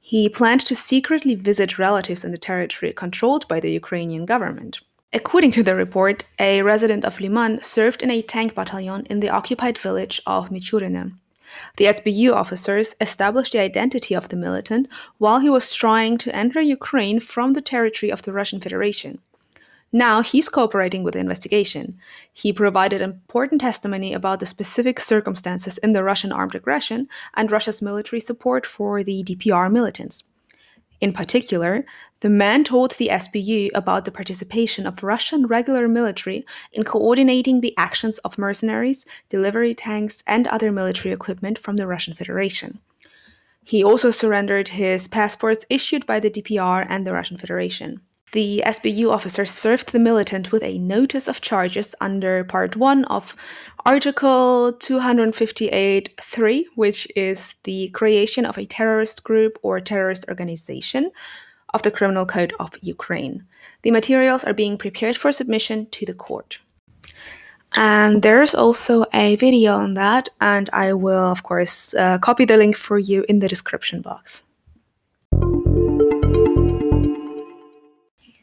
He 0.00 0.30
planned 0.30 0.62
to 0.62 0.74
secretly 0.74 1.34
visit 1.34 1.78
relatives 1.78 2.24
in 2.24 2.32
the 2.32 2.38
territory 2.38 2.94
controlled 2.94 3.46
by 3.46 3.60
the 3.60 3.70
Ukrainian 3.70 4.24
government. 4.24 4.80
According 5.12 5.50
to 5.50 5.62
the 5.62 5.74
report, 5.74 6.24
a 6.38 6.62
resident 6.62 7.04
of 7.04 7.20
Liman 7.20 7.60
served 7.60 8.02
in 8.02 8.10
a 8.10 8.22
tank 8.22 8.54
battalion 8.54 9.04
in 9.10 9.20
the 9.20 9.28
occupied 9.28 9.76
village 9.76 10.22
of 10.26 10.48
Michurine. 10.48 11.18
The 11.76 11.86
SBU 11.86 12.32
officers 12.32 12.96
established 13.00 13.52
the 13.52 13.60
identity 13.60 14.14
of 14.14 14.28
the 14.28 14.36
militant 14.36 14.88
while 15.18 15.40
he 15.40 15.50
was 15.50 15.74
trying 15.74 16.18
to 16.18 16.34
enter 16.34 16.60
Ukraine 16.60 17.20
from 17.20 17.52
the 17.52 17.62
territory 17.62 18.10
of 18.10 18.22
the 18.22 18.32
Russian 18.32 18.60
Federation. 18.60 19.20
Now 19.92 20.22
he's 20.22 20.48
cooperating 20.48 21.04
with 21.04 21.14
the 21.14 21.20
investigation. 21.20 21.98
He 22.32 22.52
provided 22.52 23.00
important 23.00 23.60
testimony 23.60 24.12
about 24.12 24.40
the 24.40 24.46
specific 24.46 24.98
circumstances 24.98 25.78
in 25.78 25.92
the 25.92 26.02
Russian 26.02 26.32
armed 26.32 26.56
aggression 26.56 27.08
and 27.34 27.52
Russia's 27.52 27.80
military 27.80 28.18
support 28.18 28.66
for 28.66 29.04
the 29.04 29.22
DPR 29.22 29.70
militants. 29.70 30.24
In 31.00 31.12
particular, 31.12 31.84
the 32.20 32.30
man 32.30 32.64
told 32.64 32.92
the 32.92 33.08
SBU 33.08 33.70
about 33.74 34.04
the 34.04 34.12
participation 34.12 34.86
of 34.86 35.02
Russian 35.02 35.46
regular 35.46 35.88
military 35.88 36.46
in 36.72 36.84
coordinating 36.84 37.60
the 37.60 37.74
actions 37.76 38.18
of 38.18 38.38
mercenaries, 38.38 39.04
delivery 39.28 39.74
tanks, 39.74 40.22
and 40.26 40.46
other 40.46 40.72
military 40.72 41.12
equipment 41.12 41.58
from 41.58 41.76
the 41.76 41.86
Russian 41.86 42.14
Federation. 42.14 42.80
He 43.64 43.82
also 43.82 44.10
surrendered 44.10 44.68
his 44.68 45.08
passports 45.08 45.66
issued 45.68 46.06
by 46.06 46.20
the 46.20 46.30
DPR 46.30 46.86
and 46.88 47.06
the 47.06 47.12
Russian 47.12 47.38
Federation. 47.38 48.00
The 48.34 48.64
SBU 48.66 49.12
officer 49.12 49.46
served 49.46 49.92
the 49.92 50.00
militant 50.00 50.50
with 50.50 50.64
a 50.64 50.78
notice 50.78 51.28
of 51.28 51.40
charges 51.40 51.94
under 52.00 52.42
Part 52.42 52.74
1 52.74 53.04
of 53.04 53.36
Article 53.86 54.72
258.3, 54.72 56.64
which 56.74 57.06
is 57.14 57.54
the 57.62 57.90
creation 57.90 58.44
of 58.44 58.58
a 58.58 58.66
terrorist 58.66 59.22
group 59.22 59.56
or 59.62 59.78
terrorist 59.78 60.24
organization 60.28 61.12
of 61.74 61.82
the 61.82 61.92
Criminal 61.92 62.26
Code 62.26 62.52
of 62.58 62.76
Ukraine. 62.82 63.44
The 63.82 63.92
materials 63.92 64.42
are 64.42 64.52
being 64.52 64.78
prepared 64.78 65.16
for 65.16 65.30
submission 65.30 65.86
to 65.92 66.04
the 66.04 66.14
court. 66.14 66.58
And 67.76 68.20
there's 68.20 68.56
also 68.56 69.04
a 69.14 69.36
video 69.36 69.76
on 69.76 69.94
that, 69.94 70.28
and 70.40 70.68
I 70.72 70.92
will, 70.94 71.30
of 71.30 71.44
course, 71.44 71.94
uh, 71.94 72.18
copy 72.18 72.46
the 72.46 72.56
link 72.56 72.74
for 72.76 72.98
you 72.98 73.24
in 73.28 73.38
the 73.38 73.46
description 73.46 74.00
box. 74.00 74.44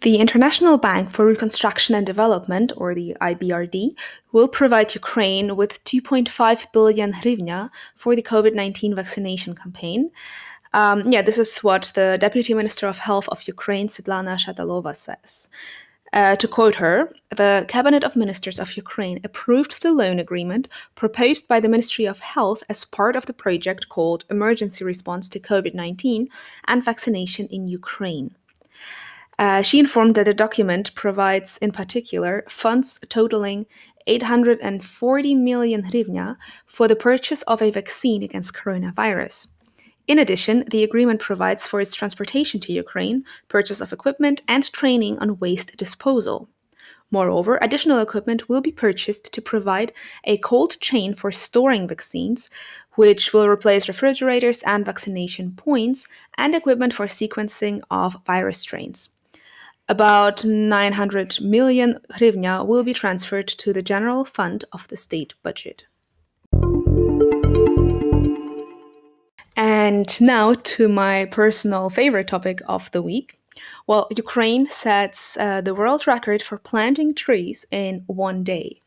The 0.01 0.17
International 0.17 0.79
Bank 0.79 1.11
for 1.11 1.27
Reconstruction 1.27 1.93
and 1.93 2.07
Development, 2.07 2.73
or 2.75 2.95
the 2.95 3.15
IBRD, 3.21 3.93
will 4.31 4.47
provide 4.47 4.95
Ukraine 4.95 5.55
with 5.55 5.83
2.5 5.83 6.71
billion 6.73 7.13
hryvnia 7.13 7.69
for 7.95 8.15
the 8.15 8.23
COVID 8.23 8.55
19 8.55 8.95
vaccination 8.95 9.53
campaign. 9.53 10.09
Um, 10.73 11.11
yeah, 11.11 11.21
this 11.21 11.37
is 11.37 11.55
what 11.59 11.91
the 11.93 12.17
Deputy 12.19 12.55
Minister 12.55 12.87
of 12.87 12.97
Health 12.97 13.29
of 13.29 13.47
Ukraine, 13.47 13.89
Svetlana 13.89 14.39
Shatalova, 14.43 14.95
says. 14.95 15.51
Uh, 16.13 16.35
to 16.35 16.47
quote 16.47 16.75
her, 16.75 17.13
the 17.29 17.65
Cabinet 17.67 18.03
of 18.03 18.15
Ministers 18.15 18.59
of 18.59 18.75
Ukraine 18.75 19.19
approved 19.23 19.83
the 19.83 19.93
loan 19.93 20.17
agreement 20.17 20.67
proposed 20.95 21.47
by 21.47 21.59
the 21.59 21.69
Ministry 21.69 22.05
of 22.05 22.21
Health 22.21 22.63
as 22.67 22.85
part 22.85 23.15
of 23.15 23.27
the 23.27 23.33
project 23.33 23.87
called 23.87 24.25
Emergency 24.31 24.83
Response 24.83 25.29
to 25.29 25.39
COVID 25.39 25.75
19 25.75 26.27
and 26.65 26.83
Vaccination 26.83 27.45
in 27.51 27.67
Ukraine. 27.67 28.35
Uh, 29.41 29.63
she 29.63 29.79
informed 29.79 30.13
that 30.13 30.27
the 30.27 30.35
document 30.35 30.93
provides, 30.93 31.57
in 31.57 31.71
particular, 31.71 32.43
funds 32.47 32.99
totaling 33.09 33.65
840 34.05 35.33
million 35.33 35.81
hryvnia 35.81 36.37
for 36.67 36.87
the 36.87 36.95
purchase 36.95 37.41
of 37.43 37.59
a 37.59 37.71
vaccine 37.71 38.21
against 38.21 38.53
coronavirus. 38.53 39.47
In 40.05 40.19
addition, 40.19 40.65
the 40.69 40.83
agreement 40.83 41.21
provides 41.21 41.65
for 41.65 41.81
its 41.81 41.95
transportation 41.95 42.59
to 42.59 42.71
Ukraine, 42.71 43.25
purchase 43.47 43.81
of 43.81 43.91
equipment, 43.91 44.43
and 44.47 44.71
training 44.71 45.17
on 45.17 45.39
waste 45.39 45.75
disposal. 45.75 46.47
Moreover, 47.09 47.57
additional 47.63 47.97
equipment 47.97 48.47
will 48.47 48.61
be 48.61 48.71
purchased 48.71 49.33
to 49.33 49.41
provide 49.41 49.91
a 50.23 50.37
cold 50.37 50.79
chain 50.81 51.15
for 51.15 51.31
storing 51.31 51.87
vaccines, 51.87 52.51
which 52.93 53.33
will 53.33 53.47
replace 53.47 53.87
refrigerators 53.87 54.61
and 54.67 54.85
vaccination 54.85 55.53
points, 55.53 56.07
and 56.37 56.53
equipment 56.53 56.93
for 56.93 57.07
sequencing 57.07 57.81
of 57.89 58.23
virus 58.27 58.59
strains. 58.59 59.09
About 59.91 60.45
900 60.45 61.41
million 61.41 61.99
hryvnia 62.13 62.65
will 62.65 62.81
be 62.81 62.93
transferred 62.93 63.49
to 63.49 63.73
the 63.73 63.81
general 63.81 64.23
fund 64.23 64.63
of 64.71 64.87
the 64.87 64.95
state 64.95 65.33
budget. 65.43 65.85
And 69.57 70.21
now 70.21 70.53
to 70.53 70.87
my 70.87 71.25
personal 71.25 71.89
favorite 71.89 72.29
topic 72.29 72.61
of 72.69 72.89
the 72.91 73.01
week. 73.01 73.37
Well, 73.85 74.07
Ukraine 74.15 74.69
sets 74.69 75.35
uh, 75.35 75.59
the 75.59 75.75
world 75.75 76.07
record 76.07 76.41
for 76.41 76.57
planting 76.57 77.13
trees 77.13 77.65
in 77.69 78.05
one 78.07 78.45
day. 78.45 78.80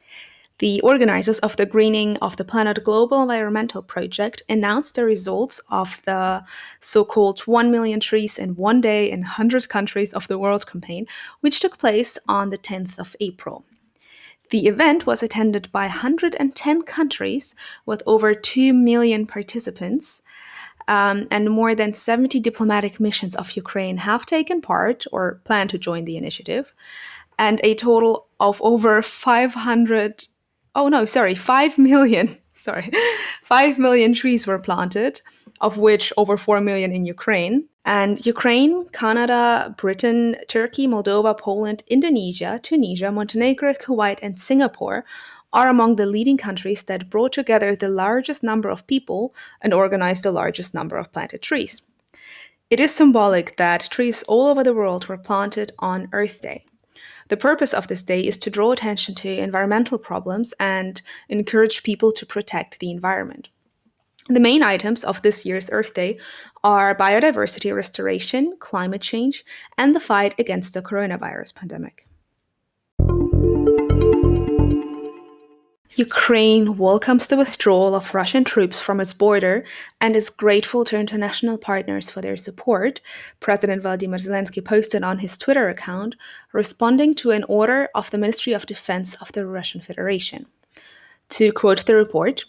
The 0.64 0.80
organizers 0.80 1.40
of 1.40 1.58
the 1.58 1.66
Greening 1.66 2.16
of 2.22 2.38
the 2.38 2.44
Planet 2.44 2.82
Global 2.82 3.20
Environmental 3.20 3.82
Project 3.82 4.40
announced 4.48 4.94
the 4.94 5.04
results 5.04 5.60
of 5.68 6.00
the 6.06 6.42
so 6.80 7.04
called 7.04 7.40
1 7.40 7.70
million 7.70 8.00
trees 8.00 8.38
in 8.38 8.56
one 8.56 8.80
day 8.80 9.10
in 9.10 9.20
100 9.20 9.68
countries 9.68 10.14
of 10.14 10.26
the 10.26 10.38
world 10.38 10.66
campaign, 10.66 11.06
which 11.40 11.60
took 11.60 11.76
place 11.76 12.16
on 12.28 12.48
the 12.48 12.56
10th 12.56 12.98
of 12.98 13.14
April. 13.20 13.66
The 14.48 14.66
event 14.66 15.04
was 15.04 15.22
attended 15.22 15.70
by 15.70 15.82
110 15.82 16.82
countries 16.84 17.54
with 17.84 18.02
over 18.06 18.32
2 18.32 18.72
million 18.72 19.26
participants. 19.26 20.22
Um, 20.88 21.28
and 21.30 21.50
more 21.50 21.74
than 21.74 21.92
70 21.92 22.40
diplomatic 22.40 22.98
missions 22.98 23.34
of 23.34 23.54
Ukraine 23.54 23.98
have 23.98 24.24
taken 24.24 24.62
part 24.62 25.04
or 25.12 25.42
plan 25.44 25.68
to 25.68 25.76
join 25.76 26.06
the 26.06 26.16
initiative. 26.16 26.72
And 27.38 27.60
a 27.62 27.74
total 27.74 28.28
of 28.40 28.62
over 28.62 29.02
500 29.02 30.26
oh 30.74 30.88
no, 30.88 31.04
sorry, 31.04 31.34
5 31.34 31.78
million, 31.78 32.36
sorry, 32.54 32.90
5 33.42 33.78
million 33.78 34.14
trees 34.14 34.46
were 34.46 34.58
planted, 34.58 35.20
of 35.60 35.78
which 35.78 36.12
over 36.16 36.36
4 36.36 36.60
million 36.60 36.92
in 36.92 37.04
Ukraine. 37.04 37.68
And 37.86 38.24
Ukraine, 38.24 38.88
Canada, 38.88 39.74
Britain, 39.76 40.36
Turkey, 40.48 40.86
Moldova, 40.88 41.38
Poland, 41.38 41.82
Indonesia, 41.86 42.58
Tunisia, 42.62 43.12
Montenegro, 43.12 43.74
Kuwait, 43.74 44.18
and 44.22 44.40
Singapore 44.40 45.04
are 45.52 45.68
among 45.68 45.96
the 45.96 46.06
leading 46.06 46.38
countries 46.38 46.84
that 46.84 47.10
brought 47.10 47.32
together 47.32 47.76
the 47.76 47.88
largest 47.88 48.42
number 48.42 48.70
of 48.70 48.86
people 48.86 49.34
and 49.60 49.72
organized 49.72 50.24
the 50.24 50.32
largest 50.32 50.74
number 50.74 50.96
of 50.96 51.12
planted 51.12 51.42
trees. 51.42 51.82
It 52.70 52.80
is 52.80 52.92
symbolic 52.94 53.56
that 53.58 53.88
trees 53.90 54.24
all 54.24 54.46
over 54.46 54.64
the 54.64 54.74
world 54.74 55.06
were 55.06 55.18
planted 55.18 55.70
on 55.78 56.08
Earth 56.12 56.40
Day. 56.40 56.64
The 57.28 57.36
purpose 57.36 57.72
of 57.72 57.88
this 57.88 58.02
day 58.02 58.20
is 58.20 58.36
to 58.38 58.50
draw 58.50 58.72
attention 58.72 59.14
to 59.16 59.28
environmental 59.28 59.98
problems 59.98 60.52
and 60.60 61.00
encourage 61.28 61.82
people 61.82 62.12
to 62.12 62.26
protect 62.26 62.78
the 62.78 62.90
environment. 62.90 63.48
The 64.28 64.40
main 64.40 64.62
items 64.62 65.04
of 65.04 65.20
this 65.22 65.44
year's 65.44 65.70
Earth 65.70 65.92
Day 65.92 66.18
are 66.62 66.94
biodiversity 66.94 67.74
restoration, 67.74 68.56
climate 68.58 69.02
change, 69.02 69.44
and 69.76 69.94
the 69.94 70.00
fight 70.00 70.34
against 70.38 70.72
the 70.72 70.82
coronavirus 70.82 71.54
pandemic. 71.54 72.06
Ukraine 75.96 76.76
welcomes 76.76 77.28
the 77.28 77.36
withdrawal 77.36 77.94
of 77.94 78.14
Russian 78.14 78.42
troops 78.42 78.80
from 78.80 78.98
its 78.98 79.12
border 79.12 79.64
and 80.00 80.16
is 80.16 80.28
grateful 80.28 80.84
to 80.86 80.98
international 80.98 81.56
partners 81.56 82.10
for 82.10 82.20
their 82.20 82.36
support, 82.36 83.00
President 83.38 83.82
Vladimir 83.82 84.18
Zelensky 84.18 84.64
posted 84.64 85.04
on 85.04 85.20
his 85.20 85.38
Twitter 85.38 85.68
account, 85.68 86.16
responding 86.52 87.14
to 87.14 87.30
an 87.30 87.44
order 87.44 87.88
of 87.94 88.10
the 88.10 88.18
Ministry 88.18 88.52
of 88.52 88.66
Defense 88.66 89.14
of 89.20 89.30
the 89.32 89.46
Russian 89.46 89.80
Federation. 89.80 90.46
To 91.28 91.52
quote 91.52 91.86
the 91.86 91.94
report, 91.94 92.44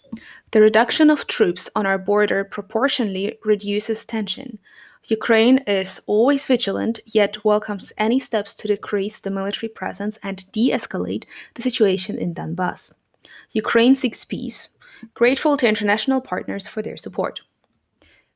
the 0.49 0.61
reduction 0.61 1.11
of 1.11 1.27
troops 1.27 1.69
on 1.75 1.85
our 1.85 1.99
border 1.99 2.45
proportionally 2.45 3.37
reduces 3.45 4.05
tension. 4.05 4.57
Ukraine 5.03 5.59
is 5.67 6.01
always 6.07 6.47
vigilant, 6.47 6.99
yet 7.05 7.45
welcomes 7.45 7.93
any 7.99 8.17
steps 8.17 8.55
to 8.55 8.67
decrease 8.67 9.19
the 9.19 9.29
military 9.29 9.69
presence 9.69 10.17
and 10.23 10.51
de 10.51 10.71
escalate 10.71 11.25
the 11.53 11.61
situation 11.61 12.17
in 12.17 12.33
Donbass. 12.33 12.91
Ukraine 13.51 13.95
seeks 13.95 14.25
peace, 14.25 14.69
grateful 15.13 15.57
to 15.57 15.67
international 15.67 16.21
partners 16.21 16.67
for 16.67 16.81
their 16.81 16.97
support. 16.97 17.41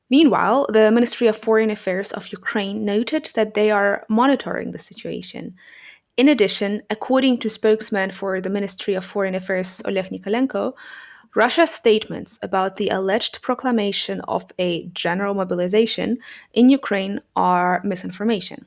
Meanwhile, 0.10 0.68
the 0.70 0.92
Ministry 0.92 1.28
of 1.28 1.38
Foreign 1.38 1.70
Affairs 1.70 2.12
of 2.12 2.32
Ukraine 2.32 2.84
noted 2.84 3.30
that 3.36 3.54
they 3.54 3.70
are 3.70 4.06
monitoring 4.10 4.72
the 4.72 4.80
situation. 4.80 5.56
In 6.18 6.28
addition, 6.28 6.82
according 6.90 7.38
to 7.40 7.50
spokesman 7.50 8.12
for 8.12 8.42
the 8.42 8.50
Ministry 8.50 8.96
of 8.96 9.06
Foreign 9.06 9.36
Affairs 9.36 9.82
Oleg 9.86 10.10
Nikolenko, 10.10 10.74
Russia's 11.36 11.70
statements 11.70 12.40
about 12.42 12.78
the 12.78 12.90
alleged 12.90 13.44
proclamation 13.44 14.20
of 14.22 14.46
a 14.58 14.88
general 14.88 15.36
mobilization 15.36 16.18
in 16.54 16.70
Ukraine 16.70 17.22
are 17.36 17.82
misinformation. 17.84 18.66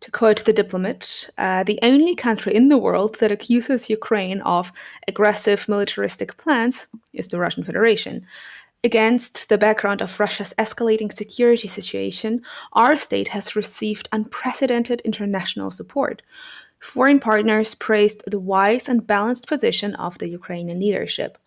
To 0.00 0.10
quote 0.10 0.44
the 0.44 0.52
diplomat, 0.52 1.30
uh, 1.38 1.64
the 1.64 1.78
only 1.82 2.14
country 2.14 2.54
in 2.54 2.68
the 2.68 2.78
world 2.78 3.16
that 3.20 3.32
accuses 3.32 3.88
Ukraine 3.88 4.40
of 4.42 4.70
aggressive 5.08 5.66
militaristic 5.66 6.36
plans 6.36 6.86
is 7.12 7.28
the 7.28 7.38
Russian 7.38 7.64
Federation. 7.64 8.26
Against 8.84 9.48
the 9.48 9.56
background 9.56 10.02
of 10.02 10.20
Russia's 10.20 10.52
escalating 10.58 11.10
security 11.10 11.68
situation, 11.68 12.42
our 12.74 12.98
state 12.98 13.28
has 13.28 13.56
received 13.56 14.10
unprecedented 14.12 15.00
international 15.02 15.70
support. 15.70 16.20
Foreign 16.80 17.18
partners 17.18 17.74
praised 17.74 18.22
the 18.30 18.38
wise 18.38 18.90
and 18.90 19.06
balanced 19.06 19.48
position 19.48 19.94
of 19.94 20.18
the 20.18 20.28
Ukrainian 20.28 20.80
leadership. 20.80 21.38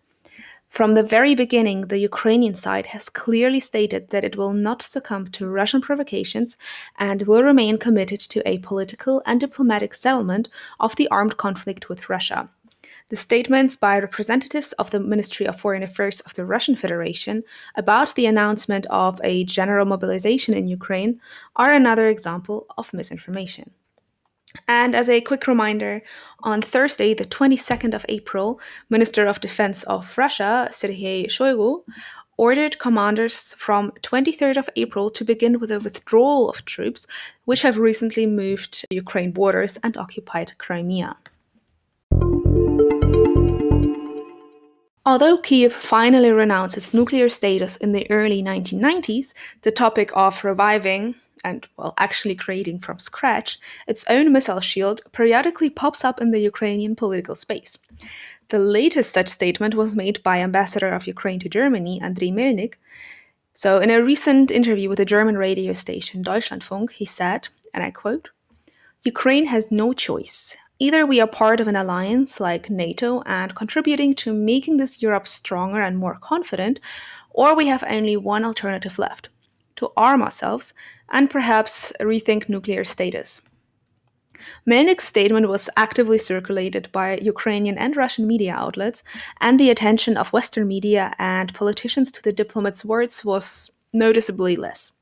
From 0.68 0.94
the 0.94 1.02
very 1.02 1.34
beginning, 1.34 1.86
the 1.86 1.98
Ukrainian 1.98 2.54
side 2.54 2.86
has 2.88 3.08
clearly 3.08 3.58
stated 3.58 4.10
that 4.10 4.22
it 4.22 4.36
will 4.36 4.52
not 4.52 4.82
succumb 4.82 5.26
to 5.28 5.48
Russian 5.48 5.80
provocations 5.80 6.56
and 6.98 7.22
will 7.22 7.42
remain 7.42 7.78
committed 7.78 8.20
to 8.20 8.46
a 8.46 8.58
political 8.58 9.22
and 9.26 9.40
diplomatic 9.40 9.94
settlement 9.94 10.48
of 10.78 10.94
the 10.96 11.08
armed 11.10 11.36
conflict 11.36 11.88
with 11.88 12.08
Russia. 12.08 12.48
The 13.08 13.16
statements 13.16 13.74
by 13.74 13.98
representatives 13.98 14.72
of 14.74 14.90
the 14.90 15.00
Ministry 15.00 15.46
of 15.46 15.58
Foreign 15.58 15.82
Affairs 15.82 16.20
of 16.20 16.34
the 16.34 16.44
Russian 16.44 16.76
Federation 16.76 17.42
about 17.74 18.14
the 18.14 18.26
announcement 18.26 18.84
of 18.90 19.18
a 19.24 19.44
general 19.44 19.86
mobilization 19.86 20.52
in 20.52 20.68
Ukraine 20.68 21.18
are 21.56 21.72
another 21.72 22.08
example 22.08 22.66
of 22.76 22.92
misinformation. 22.92 23.70
And 24.66 24.94
as 24.94 25.08
a 25.08 25.20
quick 25.20 25.46
reminder, 25.46 26.02
on 26.42 26.62
Thursday, 26.62 27.14
the 27.14 27.24
22nd 27.24 27.94
of 27.94 28.06
April, 28.08 28.60
Minister 28.88 29.26
of 29.26 29.40
Defense 29.40 29.82
of 29.84 30.16
Russia, 30.16 30.68
Sergei 30.70 31.26
Shoigu, 31.26 31.82
ordered 32.36 32.78
commanders 32.78 33.54
from 33.54 33.90
23rd 34.02 34.56
of 34.56 34.70
April 34.76 35.10
to 35.10 35.24
begin 35.24 35.58
with 35.58 35.72
a 35.72 35.80
withdrawal 35.80 36.48
of 36.48 36.64
troops 36.64 37.06
which 37.44 37.62
have 37.62 37.76
recently 37.76 38.26
moved 38.26 38.84
Ukraine 38.90 39.32
borders 39.32 39.76
and 39.82 39.96
occupied 39.96 40.56
Crimea. 40.58 41.16
Although 45.04 45.38
Kiev 45.38 45.72
finally 45.72 46.30
renounced 46.30 46.76
its 46.76 46.92
nuclear 46.92 47.30
status 47.30 47.76
in 47.78 47.92
the 47.92 48.08
early 48.10 48.42
1990s, 48.42 49.32
the 49.62 49.70
topic 49.70 50.10
of 50.14 50.44
reviving 50.44 51.14
and, 51.44 51.66
well, 51.76 51.94
actually 51.98 52.34
creating 52.34 52.80
from 52.80 52.98
scratch 52.98 53.58
its 53.86 54.04
own 54.08 54.32
missile 54.32 54.60
shield 54.60 55.00
periodically 55.12 55.70
pops 55.70 56.04
up 56.04 56.20
in 56.20 56.30
the 56.30 56.40
Ukrainian 56.40 56.94
political 56.96 57.34
space. 57.34 57.78
The 58.48 58.58
latest 58.58 59.12
such 59.12 59.28
statement 59.28 59.74
was 59.74 59.94
made 59.94 60.22
by 60.22 60.38
Ambassador 60.38 60.88
of 60.88 61.06
Ukraine 61.06 61.40
to 61.40 61.48
Germany, 61.48 62.00
Andriy 62.02 62.32
Melnik. 62.32 62.74
So, 63.52 63.78
in 63.78 63.90
a 63.90 64.02
recent 64.02 64.50
interview 64.50 64.88
with 64.88 64.98
the 64.98 65.04
German 65.04 65.36
radio 65.36 65.72
station 65.72 66.22
Deutschlandfunk, 66.22 66.92
he 66.92 67.04
said, 67.04 67.48
and 67.74 67.82
I 67.84 67.90
quote, 67.90 68.30
Ukraine 69.02 69.46
has 69.46 69.70
no 69.70 69.92
choice. 69.92 70.56
Either 70.78 71.04
we 71.04 71.20
are 71.20 71.26
part 71.26 71.60
of 71.60 71.68
an 71.68 71.76
alliance 71.76 72.40
like 72.40 72.70
NATO 72.70 73.22
and 73.26 73.54
contributing 73.54 74.14
to 74.16 74.32
making 74.32 74.76
this 74.76 75.02
Europe 75.02 75.26
stronger 75.26 75.82
and 75.82 75.98
more 75.98 76.18
confident, 76.20 76.80
or 77.30 77.54
we 77.54 77.66
have 77.66 77.84
only 77.88 78.16
one 78.16 78.44
alternative 78.44 78.98
left 78.98 79.28
to 79.78 79.90
arm 79.96 80.22
ourselves 80.22 80.74
and 81.08 81.30
perhaps 81.30 81.92
rethink 82.00 82.48
nuclear 82.48 82.84
status. 82.84 83.40
Melnik's 84.66 85.04
statement 85.04 85.48
was 85.48 85.68
actively 85.76 86.18
circulated 86.18 86.90
by 86.92 87.18
Ukrainian 87.18 87.76
and 87.76 87.96
Russian 87.96 88.26
media 88.26 88.54
outlets, 88.54 89.02
and 89.40 89.58
the 89.58 89.70
attention 89.70 90.16
of 90.16 90.32
Western 90.32 90.68
media 90.68 91.12
and 91.18 91.52
politicians 91.54 92.10
to 92.12 92.22
the 92.22 92.32
diplomat's 92.32 92.84
words 92.84 93.24
was 93.24 93.72
noticeably 93.92 94.54
less. 94.56 94.92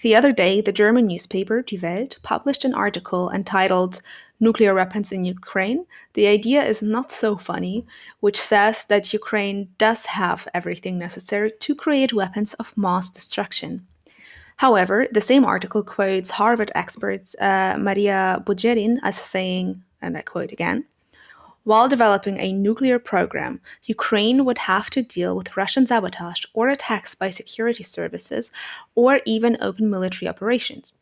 The 0.00 0.16
other 0.16 0.32
day, 0.32 0.62
the 0.62 0.72
German 0.72 1.06
newspaper 1.06 1.60
Die 1.60 1.78
Welt 1.82 2.18
published 2.22 2.64
an 2.64 2.74
article 2.74 3.30
entitled 3.30 4.00
Nuclear 4.40 4.74
Weapons 4.74 5.12
in 5.12 5.26
Ukraine. 5.26 5.84
The 6.14 6.26
idea 6.26 6.64
is 6.64 6.82
not 6.82 7.12
so 7.12 7.36
funny, 7.36 7.86
which 8.20 8.40
says 8.40 8.86
that 8.86 9.12
Ukraine 9.12 9.68
does 9.76 10.06
have 10.06 10.48
everything 10.54 10.98
necessary 10.98 11.52
to 11.60 11.74
create 11.74 12.14
weapons 12.14 12.54
of 12.54 12.76
mass 12.76 13.10
destruction. 13.10 13.86
However, 14.62 15.08
the 15.10 15.20
same 15.20 15.44
article 15.44 15.82
quotes 15.82 16.30
Harvard 16.30 16.70
expert 16.76 17.34
uh, 17.40 17.74
Maria 17.80 18.40
Budjeryn 18.46 19.00
as 19.02 19.16
saying, 19.16 19.82
and 20.00 20.16
I 20.16 20.22
quote 20.22 20.52
again, 20.52 20.84
while 21.64 21.88
developing 21.88 22.38
a 22.38 22.52
nuclear 22.52 23.00
program, 23.00 23.60
Ukraine 23.86 24.44
would 24.44 24.58
have 24.58 24.88
to 24.90 25.02
deal 25.02 25.36
with 25.36 25.56
Russian 25.56 25.84
sabotage 25.84 26.44
or 26.54 26.68
attacks 26.68 27.12
by 27.12 27.28
security 27.28 27.82
services 27.82 28.52
or 28.94 29.20
even 29.26 29.56
open 29.60 29.90
military 29.90 30.28
operations. 30.28 30.92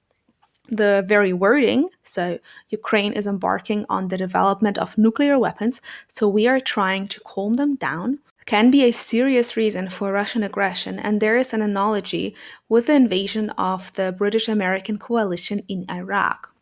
The 0.70 1.04
very 1.06 1.34
wording, 1.34 1.90
so 2.02 2.38
Ukraine 2.70 3.12
is 3.12 3.26
embarking 3.26 3.84
on 3.90 4.08
the 4.08 4.16
development 4.16 4.78
of 4.78 4.96
nuclear 4.96 5.38
weapons, 5.38 5.82
so 6.08 6.26
we 6.26 6.48
are 6.48 6.60
trying 6.60 7.08
to 7.08 7.20
calm 7.20 7.56
them 7.56 7.74
down, 7.74 8.20
can 8.50 8.68
be 8.68 8.82
a 8.82 8.90
serious 8.90 9.56
reason 9.56 9.88
for 9.88 10.10
Russian 10.10 10.42
aggression, 10.42 10.98
and 10.98 11.20
there 11.20 11.36
is 11.36 11.52
an 11.52 11.62
analogy 11.62 12.34
with 12.68 12.86
the 12.86 12.94
invasion 12.94 13.48
of 13.50 13.92
the 13.92 14.10
British 14.10 14.48
American 14.48 14.98
coalition 14.98 15.62
in 15.68 15.88
Iraq. 15.88 16.52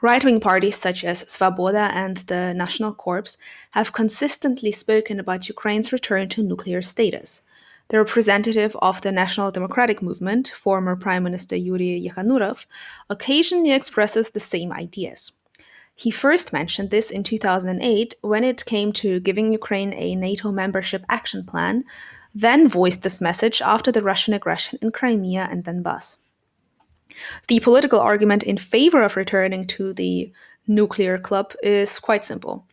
Right 0.00 0.24
wing 0.24 0.40
parties 0.40 0.76
such 0.76 1.04
as 1.04 1.22
Svoboda 1.24 1.90
and 1.92 2.16
the 2.28 2.54
National 2.54 2.94
Corps 2.94 3.36
have 3.72 3.92
consistently 3.92 4.72
spoken 4.72 5.20
about 5.20 5.46
Ukraine's 5.46 5.92
return 5.92 6.30
to 6.30 6.42
nuclear 6.42 6.80
status. 6.80 7.42
The 7.88 7.98
representative 7.98 8.74
of 8.80 9.02
the 9.02 9.12
National 9.12 9.50
Democratic 9.50 10.00
Movement, 10.00 10.54
former 10.56 10.96
Prime 10.96 11.22
Minister 11.22 11.54
Yuri 11.54 12.00
Yekhanurov, 12.06 12.64
occasionally 13.10 13.72
expresses 13.72 14.30
the 14.30 14.40
same 14.40 14.72
ideas. 14.72 15.32
He 15.94 16.10
first 16.10 16.52
mentioned 16.52 16.90
this 16.90 17.10
in 17.10 17.22
2008 17.22 18.14
when 18.22 18.44
it 18.44 18.64
came 18.64 18.92
to 18.94 19.20
giving 19.20 19.52
Ukraine 19.52 19.92
a 19.92 20.16
NATO 20.16 20.50
membership 20.50 21.04
action 21.08 21.44
plan, 21.44 21.84
then 22.34 22.68
voiced 22.68 23.02
this 23.02 23.20
message 23.20 23.62
after 23.62 23.92
the 23.92 24.02
Russian 24.02 24.34
aggression 24.34 24.78
in 24.82 24.90
Crimea 24.90 25.48
and 25.50 25.64
Donbass. 25.64 26.18
The 27.46 27.60
political 27.60 28.00
argument 28.00 28.42
in 28.42 28.58
favor 28.58 29.02
of 29.02 29.16
returning 29.16 29.68
to 29.68 29.92
the 29.92 30.32
nuclear 30.66 31.16
club 31.16 31.54
is 31.62 32.00
quite 32.00 32.24
simple. 32.24 32.66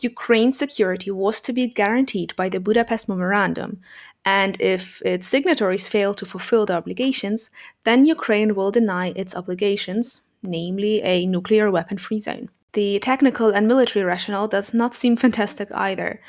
Ukraine's 0.00 0.58
security 0.58 1.10
was 1.10 1.40
to 1.42 1.52
be 1.52 1.66
guaranteed 1.66 2.36
by 2.36 2.50
the 2.50 2.60
Budapest 2.60 3.08
Memorandum, 3.08 3.80
and 4.24 4.60
if 4.60 5.00
its 5.02 5.26
signatories 5.26 5.88
fail 5.88 6.12
to 6.14 6.26
fulfill 6.26 6.66
their 6.66 6.76
obligations, 6.76 7.50
then 7.84 8.04
Ukraine 8.04 8.54
will 8.54 8.70
deny 8.70 9.14
its 9.16 9.34
obligations, 9.34 10.20
namely 10.42 11.02
a 11.02 11.26
nuclear 11.26 11.70
weapon 11.70 11.98
free 11.98 12.18
zone. 12.18 12.48
The 12.72 12.98
technical 13.00 13.50
and 13.50 13.66
military 13.66 14.04
rationale 14.04 14.48
does 14.48 14.72
not 14.72 14.94
seem 14.94 15.16
fantastic 15.16 15.68
either. 15.72 16.20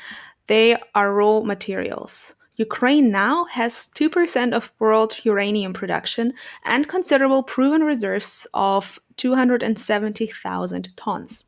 They 0.48 0.76
are 0.94 1.14
raw 1.14 1.40
materials. 1.40 2.34
Ukraine 2.56 3.10
now 3.10 3.44
has 3.46 3.88
2% 3.94 4.52
of 4.52 4.72
world 4.78 5.20
uranium 5.24 5.72
production 5.72 6.34
and 6.64 6.88
considerable 6.88 7.42
proven 7.42 7.82
reserves 7.82 8.46
of 8.52 8.98
270,000 9.16 10.96
tons. 10.96 11.44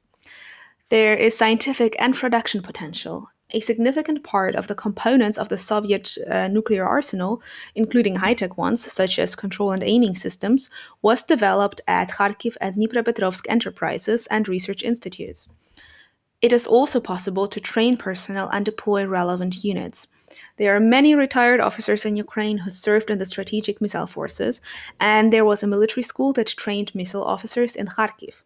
There 0.88 1.16
is 1.16 1.36
scientific 1.36 1.96
and 1.98 2.14
production 2.14 2.62
potential, 2.62 3.28
a 3.54 3.60
significant 3.60 4.24
part 4.24 4.54
of 4.54 4.66
the 4.66 4.74
components 4.74 5.38
of 5.38 5.48
the 5.48 5.56
Soviet 5.56 6.18
uh, 6.28 6.48
nuclear 6.48 6.84
arsenal, 6.84 7.40
including 7.74 8.16
high 8.16 8.34
tech 8.34 8.58
ones 8.58 8.80
such 8.92 9.18
as 9.18 9.36
control 9.36 9.70
and 9.70 9.82
aiming 9.82 10.16
systems, 10.16 10.68
was 11.02 11.22
developed 11.22 11.80
at 11.86 12.10
Kharkiv 12.10 12.56
and 12.60 12.74
Dnipropetrovsk 12.76 13.46
enterprises 13.48 14.26
and 14.26 14.48
research 14.48 14.82
institutes. 14.82 15.48
It 16.42 16.52
is 16.52 16.66
also 16.66 17.00
possible 17.00 17.48
to 17.48 17.60
train 17.60 17.96
personnel 17.96 18.50
and 18.52 18.64
deploy 18.64 19.06
relevant 19.06 19.64
units. 19.64 20.08
There 20.56 20.74
are 20.74 20.80
many 20.80 21.14
retired 21.14 21.60
officers 21.60 22.04
in 22.04 22.16
Ukraine 22.16 22.58
who 22.58 22.70
served 22.70 23.08
in 23.08 23.18
the 23.18 23.24
strategic 23.24 23.80
missile 23.80 24.06
forces, 24.06 24.60
and 25.00 25.32
there 25.32 25.44
was 25.44 25.62
a 25.62 25.66
military 25.66 26.02
school 26.02 26.32
that 26.34 26.48
trained 26.48 26.94
missile 26.94 27.24
officers 27.24 27.76
in 27.76 27.86
Kharkiv. 27.86 28.42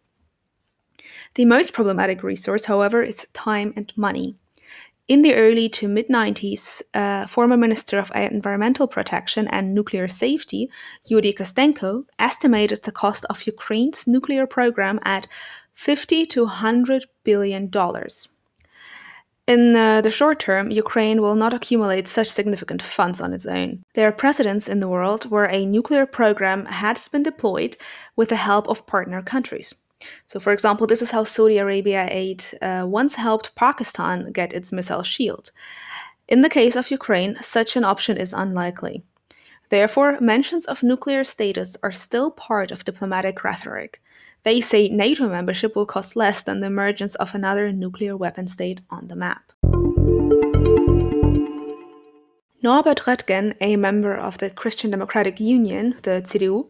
The 1.35 1.45
most 1.45 1.73
problematic 1.73 2.23
resource, 2.23 2.65
however, 2.65 3.03
is 3.03 3.27
time 3.33 3.73
and 3.75 3.91
money. 3.95 4.37
In 5.09 5.23
the 5.23 5.33
early 5.33 5.69
to 5.69 5.87
mid 5.87 6.07
90s, 6.07 6.83
uh, 6.93 7.25
former 7.25 7.57
Minister 7.57 7.97
of 7.97 8.11
Environmental 8.13 8.87
Protection 8.87 9.47
and 9.47 9.73
Nuclear 9.73 10.07
Safety, 10.07 10.69
Yuri 11.07 11.33
Kostenko, 11.33 12.05
estimated 12.19 12.83
the 12.83 12.91
cost 12.91 13.25
of 13.27 13.47
Ukraine's 13.47 14.05
nuclear 14.05 14.45
program 14.45 14.99
at 15.03 15.25
50 15.73 16.27
to 16.27 16.43
100 16.43 17.07
billion 17.23 17.69
dollars. 17.69 18.29
In 19.47 19.75
uh, 19.75 20.01
the 20.01 20.11
short 20.11 20.39
term, 20.39 20.69
Ukraine 20.69 21.23
will 21.23 21.35
not 21.35 21.55
accumulate 21.55 22.07
such 22.07 22.29
significant 22.29 22.83
funds 22.83 23.19
on 23.19 23.33
its 23.33 23.47
own. 23.47 23.81
There 23.95 24.07
are 24.07 24.11
precedents 24.11 24.69
in 24.69 24.79
the 24.79 24.87
world 24.95 25.31
where 25.31 25.49
a 25.49 25.65
nuclear 25.65 26.05
program 26.05 26.65
has 26.67 27.07
been 27.07 27.23
deployed 27.23 27.77
with 28.15 28.29
the 28.29 28.35
help 28.35 28.67
of 28.67 28.85
partner 28.85 29.23
countries. 29.23 29.73
So, 30.25 30.39
for 30.39 30.53
example, 30.53 30.87
this 30.87 31.01
is 31.01 31.11
how 31.11 31.23
Saudi 31.23 31.57
Arabia 31.57 32.07
aid 32.09 32.43
uh, 32.61 32.85
once 32.87 33.15
helped 33.15 33.55
Pakistan 33.55 34.31
get 34.31 34.53
its 34.53 34.71
missile 34.71 35.03
shield. 35.03 35.51
In 36.27 36.41
the 36.41 36.49
case 36.49 36.75
of 36.75 36.91
Ukraine, 36.91 37.35
such 37.41 37.75
an 37.75 37.83
option 37.83 38.17
is 38.17 38.33
unlikely. 38.33 39.03
Therefore, 39.69 40.19
mentions 40.19 40.65
of 40.65 40.83
nuclear 40.83 41.23
status 41.23 41.77
are 41.83 41.91
still 41.91 42.31
part 42.31 42.71
of 42.71 42.85
diplomatic 42.85 43.43
rhetoric. 43.43 44.01
They 44.43 44.61
say 44.61 44.89
NATO 44.89 45.27
membership 45.27 45.75
will 45.75 45.85
cost 45.85 46.15
less 46.15 46.43
than 46.43 46.59
the 46.59 46.67
emergence 46.67 47.15
of 47.15 47.35
another 47.35 47.71
nuclear 47.71 48.15
weapon 48.15 48.47
state 48.47 48.81
on 48.89 49.07
the 49.07 49.15
map. 49.15 49.51
Norbert 52.61 52.99
Röttgen, 53.05 53.55
a 53.61 53.77
member 53.77 54.13
of 54.13 54.37
the 54.39 54.49
Christian 54.49 54.91
Democratic 54.91 55.39
Union, 55.39 55.95
the 56.03 56.21
CDU, 56.25 56.67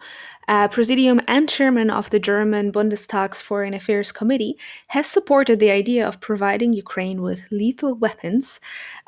Presidium 0.69 1.19
and 1.27 1.49
chairman 1.49 1.89
of 1.89 2.11
the 2.11 2.19
German 2.19 2.71
Bundestag's 2.71 3.41
Foreign 3.41 3.73
Affairs 3.73 4.11
Committee, 4.11 4.55
has 4.89 5.07
supported 5.07 5.59
the 5.59 5.71
idea 5.71 6.07
of 6.07 6.21
providing 6.21 6.73
Ukraine 6.73 7.23
with 7.23 7.41
lethal 7.49 7.95
weapons. 7.95 8.59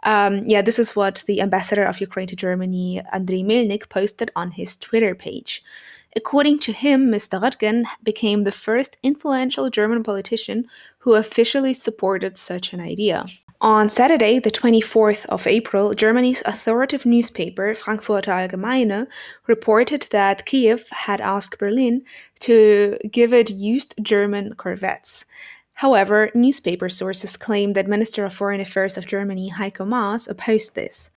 Um, 0.01 0.41
yeah, 0.47 0.63
this 0.63 0.79
is 0.79 0.95
what 0.95 1.23
the 1.27 1.39
ambassador 1.39 1.85
of 1.85 2.01
Ukraine 2.01 2.27
to 2.27 2.35
Germany, 2.35 2.99
Andriy 3.13 3.45
Melnik, 3.45 3.89
posted 3.89 4.31
on 4.35 4.49
his 4.49 4.75
Twitter 4.75 5.13
page. 5.13 5.63
According 6.15 6.59
to 6.59 6.73
him, 6.73 7.11
Mr. 7.11 7.39
Röttgen 7.39 7.85
became 8.03 8.43
the 8.43 8.51
first 8.51 8.97
influential 9.03 9.69
German 9.69 10.01
politician 10.01 10.67
who 10.97 11.13
officially 11.13 11.75
supported 11.75 12.39
such 12.39 12.73
an 12.73 12.81
idea. 12.81 13.27
On 13.61 13.89
Saturday, 13.89 14.39
the 14.39 14.49
24th 14.49 15.27
of 15.27 15.45
April, 15.45 15.93
Germany's 15.93 16.41
authoritative 16.47 17.05
newspaper, 17.05 17.75
Frankfurter 17.75 18.31
Allgemeine, 18.31 19.05
reported 19.45 20.07
that 20.09 20.47
Kiev 20.47 20.89
had 20.89 21.21
asked 21.21 21.59
Berlin 21.59 22.01
to 22.39 22.97
give 23.11 23.33
it 23.33 23.51
used 23.51 23.93
German 24.01 24.55
corvettes. 24.55 25.25
However, 25.73 26.31
newspaper 26.33 26.89
sources 26.89 27.37
claim 27.37 27.73
that 27.73 27.87
Minister 27.87 28.25
of 28.25 28.33
Foreign 28.33 28.61
Affairs 28.61 28.97
of 28.97 29.05
Germany, 29.05 29.51
Heiko 29.51 29.85
Maas, 29.85 30.27
opposed 30.27 30.73
this. 30.73 31.11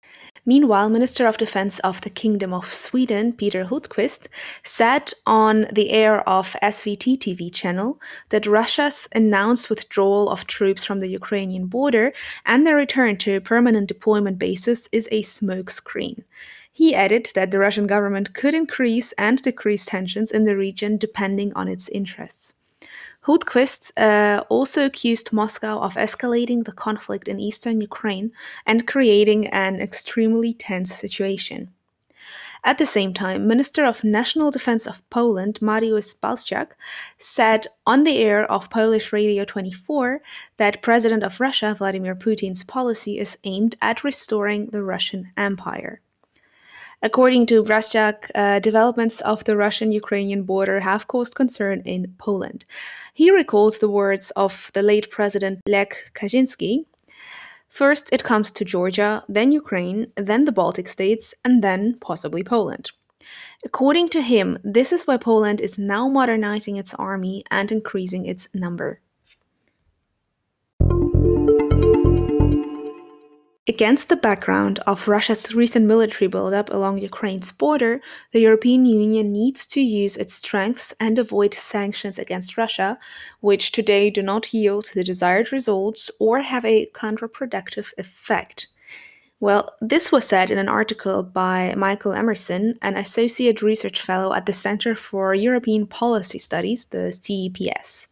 Meanwhile, 0.46 0.90
Minister 0.90 1.26
of 1.26 1.38
Defense 1.38 1.78
of 1.78 2.02
the 2.02 2.10
Kingdom 2.10 2.52
of 2.52 2.72
Sweden, 2.72 3.32
Peter 3.32 3.64
Hultqvist, 3.64 4.26
said 4.62 5.12
on 5.26 5.66
the 5.72 5.90
air 5.90 6.28
of 6.28 6.56
SVT 6.62 7.18
TV 7.18 7.52
channel 7.52 8.00
that 8.28 8.46
Russia's 8.46 9.08
announced 9.14 9.70
withdrawal 9.70 10.28
of 10.28 10.46
troops 10.46 10.84
from 10.84 11.00
the 11.00 11.08
Ukrainian 11.08 11.66
border 11.66 12.12
and 12.44 12.66
their 12.66 12.76
return 12.76 13.16
to 13.18 13.40
permanent 13.40 13.88
deployment 13.88 14.38
basis 14.38 14.88
is 14.92 15.08
a 15.10 15.22
smokescreen. 15.22 16.24
He 16.72 16.94
added 16.94 17.30
that 17.34 17.50
the 17.50 17.58
Russian 17.58 17.86
government 17.86 18.34
could 18.34 18.52
increase 18.52 19.12
and 19.12 19.40
decrease 19.40 19.86
tensions 19.86 20.30
in 20.30 20.44
the 20.44 20.56
region 20.56 20.96
depending 20.96 21.52
on 21.54 21.68
its 21.68 21.88
interests. 21.88 22.54
Hultqvist 23.26 23.92
uh, 23.96 24.44
also 24.50 24.84
accused 24.84 25.32
Moscow 25.32 25.78
of 25.80 25.94
escalating 25.94 26.64
the 26.64 26.72
conflict 26.72 27.26
in 27.26 27.40
eastern 27.40 27.80
Ukraine 27.80 28.32
and 28.66 28.86
creating 28.86 29.46
an 29.48 29.80
extremely 29.80 30.52
tense 30.52 30.94
situation. 30.94 31.70
At 32.66 32.78
the 32.78 32.86
same 32.86 33.12
time, 33.12 33.46
Minister 33.46 33.84
of 33.84 34.04
National 34.04 34.50
Defense 34.50 34.86
of 34.86 35.08
Poland, 35.10 35.60
Mariusz 35.60 36.18
Błaszczak, 36.20 36.72
said 37.18 37.66
on 37.86 38.04
the 38.04 38.18
air 38.18 38.50
of 38.50 38.70
Polish 38.70 39.12
Radio 39.12 39.44
24 39.44 40.22
that 40.56 40.82
President 40.82 41.22
of 41.22 41.40
Russia, 41.40 41.74
Vladimir 41.74 42.14
Putin's 42.14 42.64
policy 42.64 43.18
is 43.18 43.38
aimed 43.44 43.76
at 43.82 44.04
restoring 44.04 44.66
the 44.66 44.82
Russian 44.82 45.30
Empire. 45.36 46.00
According 47.04 47.46
to 47.46 47.62
Błaszczak, 47.62 48.30
uh, 48.34 48.60
developments 48.60 49.20
of 49.20 49.44
the 49.44 49.56
Russian 49.56 49.92
Ukrainian 49.92 50.42
border 50.44 50.80
have 50.80 51.06
caused 51.06 51.34
concern 51.34 51.82
in 51.84 52.14
Poland. 52.16 52.64
He 53.12 53.30
recalled 53.30 53.78
the 53.78 53.90
words 53.90 54.30
of 54.36 54.70
the 54.72 54.82
late 54.82 55.10
President 55.10 55.60
Lech 55.68 56.12
Kaczynski 56.14 56.86
First, 57.68 58.08
it 58.10 58.24
comes 58.24 58.52
to 58.52 58.64
Georgia, 58.64 59.22
then 59.28 59.52
Ukraine, 59.52 60.06
then 60.16 60.46
the 60.46 60.52
Baltic 60.52 60.88
states, 60.88 61.34
and 61.44 61.62
then 61.62 61.98
possibly 62.00 62.42
Poland. 62.42 62.92
According 63.64 64.08
to 64.10 64.22
him, 64.22 64.58
this 64.64 64.92
is 64.92 65.06
why 65.06 65.18
Poland 65.18 65.60
is 65.60 65.78
now 65.78 66.08
modernizing 66.08 66.76
its 66.76 66.94
army 66.94 67.44
and 67.50 67.70
increasing 67.70 68.24
its 68.24 68.48
number. 68.54 69.00
Against 73.66 74.10
the 74.10 74.16
background 74.16 74.78
of 74.80 75.08
Russia's 75.08 75.54
recent 75.54 75.86
military 75.86 76.28
buildup 76.28 76.68
along 76.68 76.98
Ukraine's 76.98 77.50
border, 77.50 78.02
the 78.32 78.40
European 78.40 78.84
Union 78.84 79.32
needs 79.32 79.66
to 79.68 79.80
use 79.80 80.18
its 80.18 80.34
strengths 80.34 80.92
and 81.00 81.18
avoid 81.18 81.54
sanctions 81.54 82.18
against 82.18 82.58
Russia, 82.58 82.98
which 83.40 83.72
today 83.72 84.10
do 84.10 84.20
not 84.20 84.52
yield 84.52 84.90
the 84.94 85.02
desired 85.02 85.50
results 85.50 86.10
or 86.20 86.42
have 86.42 86.66
a 86.66 86.90
counterproductive 86.92 87.94
effect. 87.96 88.68
Well, 89.40 89.74
this 89.80 90.12
was 90.12 90.26
said 90.26 90.50
in 90.50 90.58
an 90.58 90.68
article 90.68 91.22
by 91.22 91.74
Michael 91.74 92.12
Emerson, 92.12 92.74
an 92.82 92.98
associate 92.98 93.62
research 93.62 94.02
fellow 94.02 94.34
at 94.34 94.44
the 94.44 94.52
Center 94.52 94.94
for 94.94 95.34
European 95.34 95.86
Policy 95.86 96.38
Studies, 96.38 96.84
the 96.84 97.10
CEPS. 97.12 98.08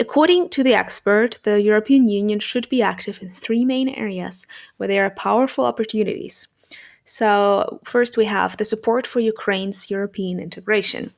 According 0.00 0.50
to 0.50 0.62
the 0.62 0.74
expert, 0.74 1.40
the 1.42 1.60
European 1.60 2.08
Union 2.08 2.38
should 2.38 2.68
be 2.68 2.82
active 2.82 3.20
in 3.20 3.30
three 3.30 3.64
main 3.64 3.88
areas 3.88 4.46
where 4.76 4.88
there 4.88 5.04
are 5.04 5.10
powerful 5.10 5.66
opportunities. 5.66 6.46
So, 7.04 7.80
first, 7.84 8.16
we 8.16 8.26
have 8.26 8.56
the 8.56 8.64
support 8.64 9.08
for 9.08 9.18
Ukraine's 9.18 9.90
European 9.90 10.38
integration. 10.38 11.12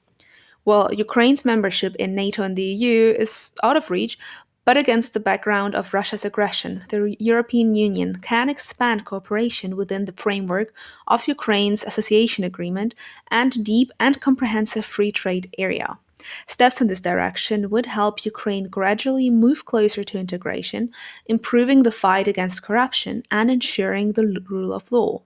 Well, 0.64 0.88
Ukraine's 0.94 1.44
membership 1.44 1.94
in 1.96 2.14
NATO 2.14 2.42
and 2.42 2.56
the 2.56 2.62
EU 2.62 3.14
is 3.18 3.50
out 3.62 3.76
of 3.76 3.90
reach, 3.90 4.18
but 4.64 4.76
against 4.78 5.12
the 5.12 5.20
background 5.20 5.74
of 5.74 5.92
Russia's 5.92 6.24
aggression, 6.24 6.82
the 6.88 7.16
European 7.18 7.74
Union 7.74 8.16
can 8.16 8.48
expand 8.48 9.04
cooperation 9.04 9.76
within 9.76 10.04
the 10.04 10.12
framework 10.12 10.72
of 11.06 11.28
Ukraine's 11.28 11.84
association 11.84 12.44
agreement 12.44 12.94
and 13.28 13.64
deep 13.64 13.90
and 13.98 14.20
comprehensive 14.20 14.86
free 14.86 15.12
trade 15.12 15.54
area. 15.58 15.98
Steps 16.46 16.80
in 16.80 16.88
this 16.88 17.00
direction 17.00 17.70
would 17.70 17.87
help 17.87 18.24
Ukraine 18.24 18.68
gradually 18.68 19.30
move 19.30 19.64
closer 19.64 20.04
to 20.04 20.18
integration, 20.18 20.90
improving 21.26 21.83
the 21.83 21.90
fight 21.90 22.28
against 22.28 22.62
corruption 22.62 23.22
and 23.30 23.50
ensuring 23.50 24.12
the 24.12 24.42
rule 24.48 24.72
of 24.72 24.90
law. 24.92 25.22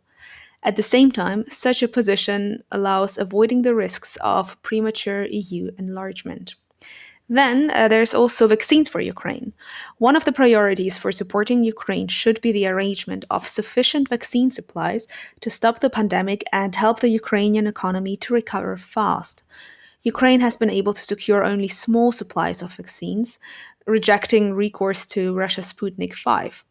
At 0.63 0.77
the 0.77 0.83
same 0.83 1.13
time, 1.13 1.45
such 1.51 1.83
a 1.83 1.89
position 1.89 2.63
allows 2.73 3.19
avoiding 3.19 3.63
the 3.63 3.75
risks 3.75 4.17
of 4.23 4.61
premature 4.63 5.27
EU 5.27 5.71
enlargement. 5.79 6.55
Then 7.29 7.71
uh, 7.71 7.89
there's 7.89 8.15
also 8.15 8.47
vaccines 8.47 8.89
for 8.89 9.01
Ukraine. 9.01 9.55
One 9.97 10.15
of 10.15 10.27
the 10.27 10.33
priorities 10.33 10.99
for 10.99 11.11
supporting 11.11 11.65
Ukraine 11.65 12.09
should 12.09 12.41
be 12.43 12.53
the 12.53 12.67
arrangement 12.67 13.25
of 13.31 13.49
sufficient 13.49 14.09
vaccine 14.11 14.51
supplies 14.51 15.07
to 15.41 15.49
stop 15.49 15.81
the 15.81 15.89
pandemic 15.89 16.45
and 16.53 16.75
help 16.75 17.01
the 17.01 17.09
Ukrainian 17.09 17.67
economy 17.67 18.17
to 18.19 18.35
recover 18.35 18.77
fast. 18.77 19.43
Ukraine 20.05 20.41
has 20.41 20.59
been 20.59 20.71
able 20.71 20.93
to 20.93 21.03
secure 21.03 21.43
only 21.43 21.69
small 21.69 22.13
supplies 22.13 22.61
of 22.61 22.75
vaccines, 22.75 23.41
rejecting 23.87 24.53
recourse 24.53 25.07
to 25.07 25.35
Russia's 25.35 25.73
Sputnik 25.73 26.13
5. 26.13 26.63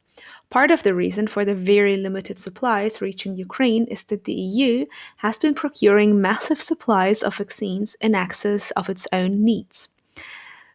Part 0.52 0.70
of 0.70 0.84
the 0.84 0.94
reason 0.94 1.26
for 1.26 1.44
the 1.44 1.56
very 1.56 1.98
limited 1.98 2.38
supplies 2.38 3.02
reaching 3.02 3.36
Ukraine 3.36 3.86
is 3.86 4.04
that 4.06 4.26
the 4.26 4.34
EU 4.34 4.86
has 5.18 5.40
been 5.40 5.56
procuring 5.56 6.22
massive 6.22 6.62
supplies 6.62 7.24
of 7.24 7.36
vaccines 7.36 7.96
in 8.00 8.14
excess 8.14 8.70
of 8.72 8.88
its 8.88 9.08
own 9.12 9.44
needs. 9.44 9.90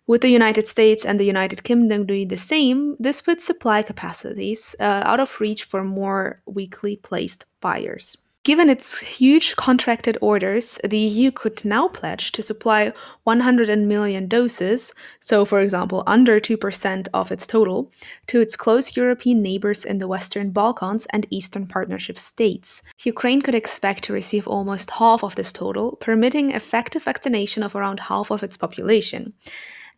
With 0.09 0.23
the 0.23 0.31
United 0.31 0.67
States 0.67 1.05
and 1.05 1.21
the 1.21 1.27
United 1.27 1.63
Kingdom 1.63 2.07
doing 2.07 2.27
the 2.27 2.37
same, 2.37 2.97
this 2.99 3.21
puts 3.21 3.45
supply 3.45 3.83
capacities 3.83 4.75
uh, 4.81 5.03
out 5.05 5.21
of 5.21 5.41
reach 5.41 5.63
for 5.63 5.85
more 5.85 6.43
weakly 6.47 6.97
placed 6.97 7.45
buyers. 7.61 8.17
Given 8.49 8.71
its 8.71 9.01
huge 9.01 9.57
contracted 9.57 10.17
orders, 10.23 10.79
the 10.83 10.97
EU 10.97 11.31
could 11.31 11.63
now 11.67 11.87
pledge 11.87 12.33
to 12.33 12.41
supply 12.41 12.95
100 13.25 13.79
million 13.81 14.27
doses, 14.27 14.95
so 15.21 15.45
for 15.45 15.61
example, 15.61 16.03
under 16.07 16.41
2% 16.41 17.09
of 17.13 17.31
its 17.31 17.47
total, 17.47 17.93
to 18.29 18.41
its 18.41 18.57
close 18.57 18.97
European 18.97 19.43
neighbors 19.43 19.85
in 19.85 19.99
the 19.99 20.09
Western 20.09 20.51
Balkans 20.51 21.07
and 21.13 21.27
Eastern 21.29 21.67
Partnership 21.67 22.19
states. 22.19 22.83
Ukraine 23.05 23.43
could 23.43 23.55
expect 23.55 24.05
to 24.05 24.15
receive 24.15 24.49
almost 24.49 24.93
half 24.93 25.23
of 25.23 25.35
this 25.35 25.53
total, 25.53 25.97
permitting 25.97 26.53
effective 26.53 27.05
vaccination 27.05 27.63
of 27.63 27.77
around 27.77 28.01
half 28.01 28.31
of 28.31 28.43
its 28.43 28.57
population. 28.57 29.35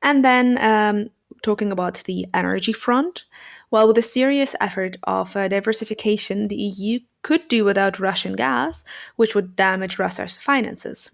And 0.02 0.24
then, 0.24 0.58
um, 0.58 1.10
talking 1.42 1.72
about 1.72 2.03
the 2.05 2.26
energy 2.35 2.72
front, 2.72 3.24
While 3.70 3.87
with 3.87 3.98
a 3.98 4.03
serious 4.03 4.57
effort 4.61 4.96
of 5.05 5.37
uh, 5.37 5.46
diversification, 5.48 6.48
the 6.48 6.57
EU 6.57 6.98
could 7.22 7.46
do 7.48 7.64
without 7.64 8.00
Russian 8.00 8.35
gas, 8.35 8.85
which 9.16 9.35
would 9.35 9.55
damage 9.55 9.98
Russia's 9.98 10.37
finances. 10.37 11.11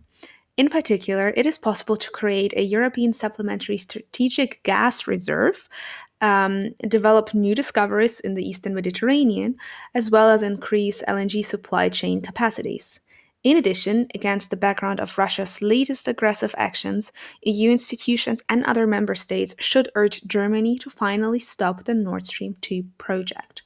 In 0.56 0.70
particular, 0.70 1.34
it 1.36 1.44
is 1.44 1.58
possible 1.58 1.96
to 1.96 2.10
create 2.10 2.54
a 2.56 2.62
European 2.62 3.12
supplementary 3.12 3.76
strategic 3.76 4.62
gas 4.62 5.06
reserve, 5.06 5.68
um, 6.22 6.70
develop 6.88 7.34
new 7.34 7.54
discoveries 7.54 8.20
in 8.20 8.34
the 8.34 8.48
Eastern 8.48 8.74
Mediterranean, 8.74 9.56
as 9.94 10.10
well 10.10 10.30
as 10.30 10.42
increase 10.42 11.02
LNG 11.02 11.44
supply 11.44 11.90
chain 11.90 12.22
capacities. 12.22 13.00
In 13.42 13.56
addition, 13.56 14.08
against 14.14 14.50
the 14.50 14.56
background 14.56 15.00
of 15.00 15.18
Russia's 15.18 15.62
latest 15.62 16.08
aggressive 16.08 16.54
actions, 16.58 17.12
EU 17.42 17.70
institutions 17.70 18.42
and 18.48 18.64
other 18.64 18.86
member 18.86 19.14
states 19.14 19.54
should 19.60 19.88
urge 19.94 20.24
Germany 20.26 20.78
to 20.78 20.90
finally 20.90 21.38
stop 21.38 21.84
the 21.84 21.94
Nord 21.94 22.26
Stream 22.26 22.56
2 22.60 22.84
project. 22.98 23.62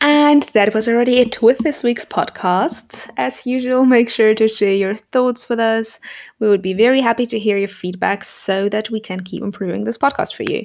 And 0.00 0.42
that 0.54 0.72
was 0.72 0.88
already 0.88 1.18
it 1.18 1.42
with 1.42 1.58
this 1.58 1.82
week's 1.82 2.06
podcast. 2.06 3.10
As 3.18 3.44
usual, 3.44 3.84
make 3.84 4.08
sure 4.08 4.34
to 4.34 4.48
share 4.48 4.74
your 4.74 4.96
thoughts 4.96 5.48
with 5.48 5.60
us. 5.60 6.00
We 6.38 6.48
would 6.48 6.62
be 6.62 6.72
very 6.72 7.00
happy 7.00 7.26
to 7.26 7.38
hear 7.38 7.58
your 7.58 7.68
feedback 7.68 8.24
so 8.24 8.68
that 8.70 8.88
we 8.88 8.98
can 8.98 9.20
keep 9.20 9.42
improving 9.42 9.84
this 9.84 9.98
podcast 9.98 10.34
for 10.34 10.44
you. 10.44 10.64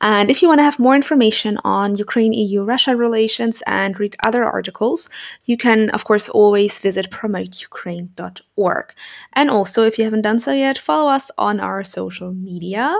And 0.00 0.30
if 0.30 0.40
you 0.40 0.48
want 0.48 0.60
to 0.60 0.64
have 0.64 0.78
more 0.78 0.94
information 0.94 1.58
on 1.62 1.96
Ukraine 1.96 2.32
EU 2.32 2.62
Russia 2.62 2.96
relations 2.96 3.62
and 3.66 3.98
read 4.00 4.16
other 4.24 4.44
articles, 4.44 5.10
you 5.44 5.56
can, 5.56 5.90
of 5.90 6.04
course, 6.04 6.28
always 6.28 6.80
visit 6.80 7.10
promoteukraine.org. 7.10 8.94
And 9.34 9.50
also, 9.50 9.84
if 9.84 9.98
you 9.98 10.04
haven't 10.04 10.22
done 10.22 10.38
so 10.38 10.52
yet, 10.52 10.78
follow 10.78 11.10
us 11.10 11.30
on 11.36 11.60
our 11.60 11.84
social 11.84 12.32
media. 12.32 12.98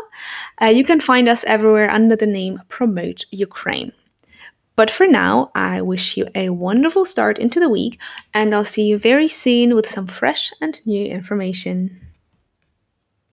Uh, 0.61 0.67
you 0.67 0.85
can 0.85 1.01
find 1.01 1.29
us 1.29 1.45
everywhere 1.45 1.91
under 1.91 2.17
the 2.17 2.27
name 2.27 2.61
Promote 2.69 3.25
Ukraine. 3.31 3.93
But 4.77 4.91
for 4.91 5.07
now, 5.07 5.51
I 5.55 5.83
wish 5.83 6.17
you 6.17 6.29
a 6.35 6.51
wonderful 6.51 7.05
start 7.05 7.39
into 7.39 7.61
the 7.61 7.69
week, 7.69 8.01
and 8.33 8.55
I'll 8.55 8.65
see 8.65 8.87
you 8.87 8.99
very 8.99 9.29
soon 9.29 9.75
with 9.75 9.87
some 9.87 10.07
fresh 10.07 10.53
and 10.61 10.81
new 10.87 11.05
information. 11.07 12.10